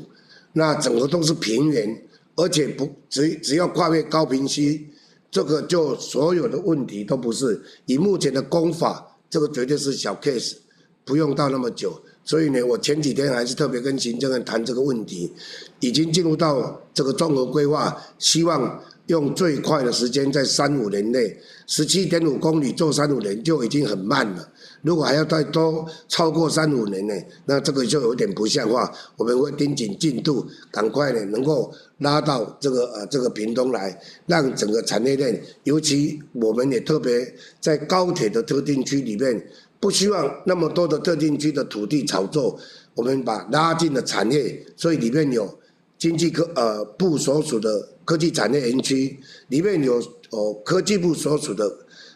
[0.54, 2.00] 那整个都是平原，
[2.36, 4.90] 而且不只只要跨越高屏溪。
[5.32, 10.58] 这个就所有的问题都不是，以目前的功法，这个绝对是小 case，
[11.06, 12.00] 不用到那么久。
[12.24, 15.32] 所以呢，我前几天还是特别跟行政院谈这个问题，
[15.80, 18.80] 已经进入到这个综合规划，希望
[19.12, 21.38] 用最快的时间，在三五年内，
[21.68, 24.48] 十七点五公里做三五年就已经很慢了。
[24.82, 27.14] 如果还要再多超过三五年呢，
[27.46, 28.90] 那这个就有点不像话。
[29.18, 33.96] 我们会盯紧进度，赶快呢能够拉到这个呃这个屏东来，
[34.26, 39.46] 让整个产业链，尤其我们也特别在高铁的特定区里面，
[39.80, 42.58] 不希望那么多的特定区的土地炒作，
[42.96, 45.60] 我们把拉进了产业，所以里面有
[46.02, 51.72] 经济科呃部所属的科技产业园区，里面有哦科技部所属的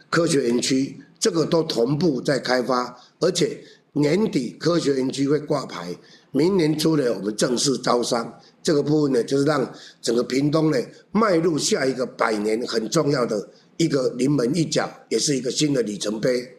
[0.09, 0.99] 科学园区。
[1.19, 3.63] 这个都同步在开发，而且
[3.93, 5.95] 年底科学园区会挂牌，
[6.31, 8.39] 明年初呢我们正式招商。
[8.63, 9.71] 这个部分呢，就是让
[10.01, 10.77] 整个屏东呢
[11.11, 16.57] 迈入下一个百年很重要的一个临门一脚，也是一个新的里程碑。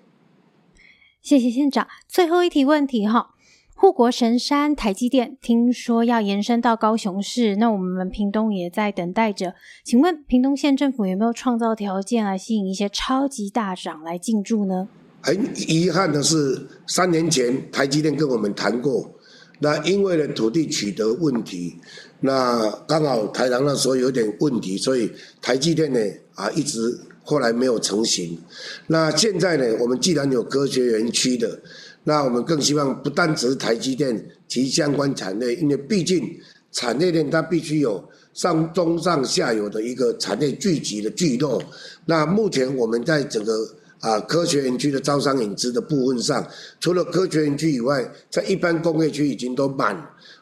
[1.21, 1.89] 谢谢县长。
[2.09, 3.35] 最后一题问题哈，
[3.79, 9.55] 护国神山台积电听说要延伸到高雄市，那我们屏东也在等待着。
[9.85, 14.89] 请问屏东县政府有没有创造条件来吸引一些超级大厂来进驻呢？
[15.21, 19.13] 很遗憾的是，三年前台积电跟我们谈过。
[19.59, 21.77] 那因为呢土地取得问题，
[22.21, 25.13] 那刚好台南那时候有点问题，所以
[25.43, 26.01] 台积电呢
[26.35, 28.39] 啊一直后来没有成型。
[28.87, 31.61] 那现在呢，我们既然有科学园区的，
[32.07, 36.23] 那我们更希望不单只是台积电及相关产业，因为毕竟
[36.71, 38.03] 产业链它必须有
[38.33, 41.61] 上中上下游的一个产业聚集的聚落。
[42.05, 43.53] 那目前我们在整个。
[44.01, 46.47] 啊，科学园区的招商引资的部分上，
[46.79, 49.97] 除了科学园区以外，在一般工业区已经都满。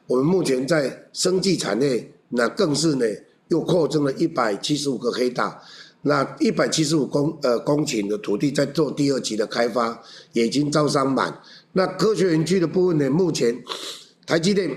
[0.09, 3.07] 我们目前在生技产业，那更是呢，
[3.49, 5.63] 又扩增了一百七十五个黑大，
[6.05, 10.01] 那一百七十五公呃公顷的土地在做第二期的开发，
[10.33, 11.41] 也已经招商满。
[11.73, 13.63] 那科学园区的部分呢，目前
[14.27, 14.71] 台积电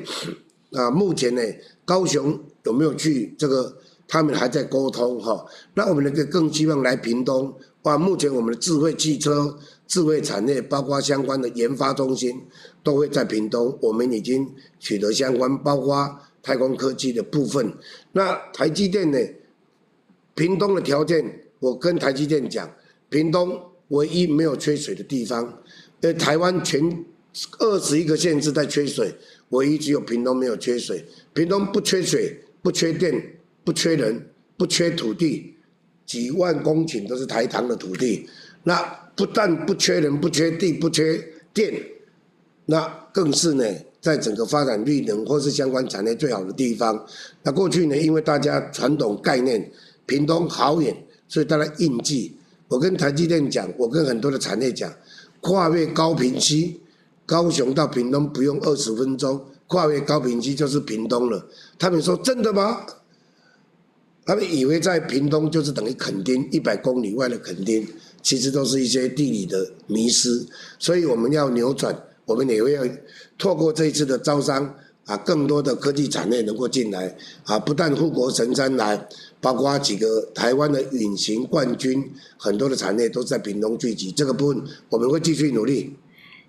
[0.71, 1.41] 啊，目前呢，
[1.85, 3.77] 高雄有没有去这个？
[4.09, 5.45] 他们还在沟通哈。
[5.73, 7.53] 那我们呢，更希望来屏东。
[7.81, 12.41] 哇，目前我们的智慧汽车、智慧产业，包括相关的研发中心，
[12.81, 13.77] 都会在屏东。
[13.81, 14.49] 我们已经
[14.79, 17.73] 取得相关，包括太空科技的部分。
[18.13, 19.19] 那台积电呢？
[20.37, 21.25] 屏东的条件，
[21.57, 22.71] 我跟台积电讲，
[23.09, 25.43] 屏东唯一没有缺水的地方，
[26.01, 27.03] 因为台湾全
[27.57, 29.11] 二十一个县市在缺水，
[29.49, 31.03] 唯一只有屏东没有缺水。
[31.33, 33.19] 屏东不缺水，不缺电，
[33.63, 35.55] 不缺人，不缺土地。
[36.05, 38.29] 几万公顷都是台糖的土地，
[38.63, 38.79] 那
[39.15, 41.21] 不但不缺人、不缺地、不缺
[41.51, 41.73] 电，
[42.67, 43.65] 那更是呢，
[43.99, 47.05] 在整个发展绿能或是相关产业最好的地方。
[47.43, 49.69] 那过去呢，因为大家传统概念，
[50.07, 50.95] 屏东好远，
[51.27, 52.35] 所以大家印记。
[52.69, 54.91] 我跟台积电讲，我跟很多的产业讲，
[55.39, 56.79] 跨越高屏区，
[57.25, 61.47] 高雄到屏东不用二十分钟，跨越高屏区就是屏东了。
[61.77, 62.85] 他们说真的吗？
[64.25, 67.87] 他们以为在屏东就是等于垦丁一百公里外的垦丁，
[68.21, 70.45] 其实都是一些地理的迷失。
[70.77, 72.83] 所以我们要扭转，我们也会要
[73.37, 74.75] 透过这一次的招商
[75.07, 79.07] 啊，更多的科技产业能够进来啊，不但护国神山来，
[79.41, 84.11] 包括几个台湾的隐形冠军，很多的产业都在屏东聚集。
[84.11, 85.95] 这个部分我们会继续努力。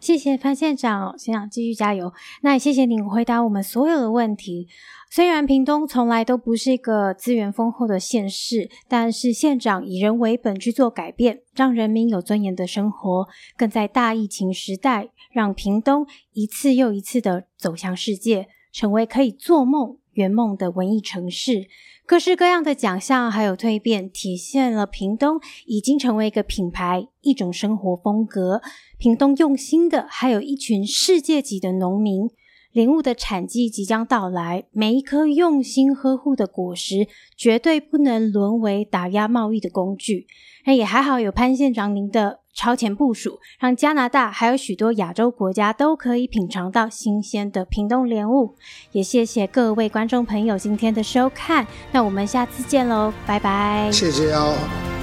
[0.01, 2.13] 谢谢潘县长，县长继续加油。
[2.43, 4.69] 那也谢谢您回答我们所有的问题。
[5.11, 21.67] 虽然屏东从来都不是一个资源丰厚的县市，但是县长以人为本去做改变，让人民有尊严的生活，更在大疫情时代，让屏东一次又一次的走向世界，成为可以做梦圆梦的文艺城市。
[22.05, 28.61] 各式各样的奖项还有蜕变，体现了屏东已经成为一个品牌，一种生活风格。
[28.99, 32.29] 屏东用心的，还有一群世界级的农民。
[32.73, 40.27] 莲雾的产季即将到来，每一颗用心呵护的果实，绝对不能沦为打压贸易的工具。
[40.65, 48.55] 那也还好，有潘县长您的超前部署，让加拿大还有许多亚洲国家都可以品尝到新鲜的屏东莲雾。
[48.93, 53.91] 也谢谢各位观众朋友今天的收看，那我们下次见喽，拜拜。
[53.91, 54.98] 谢谢哦。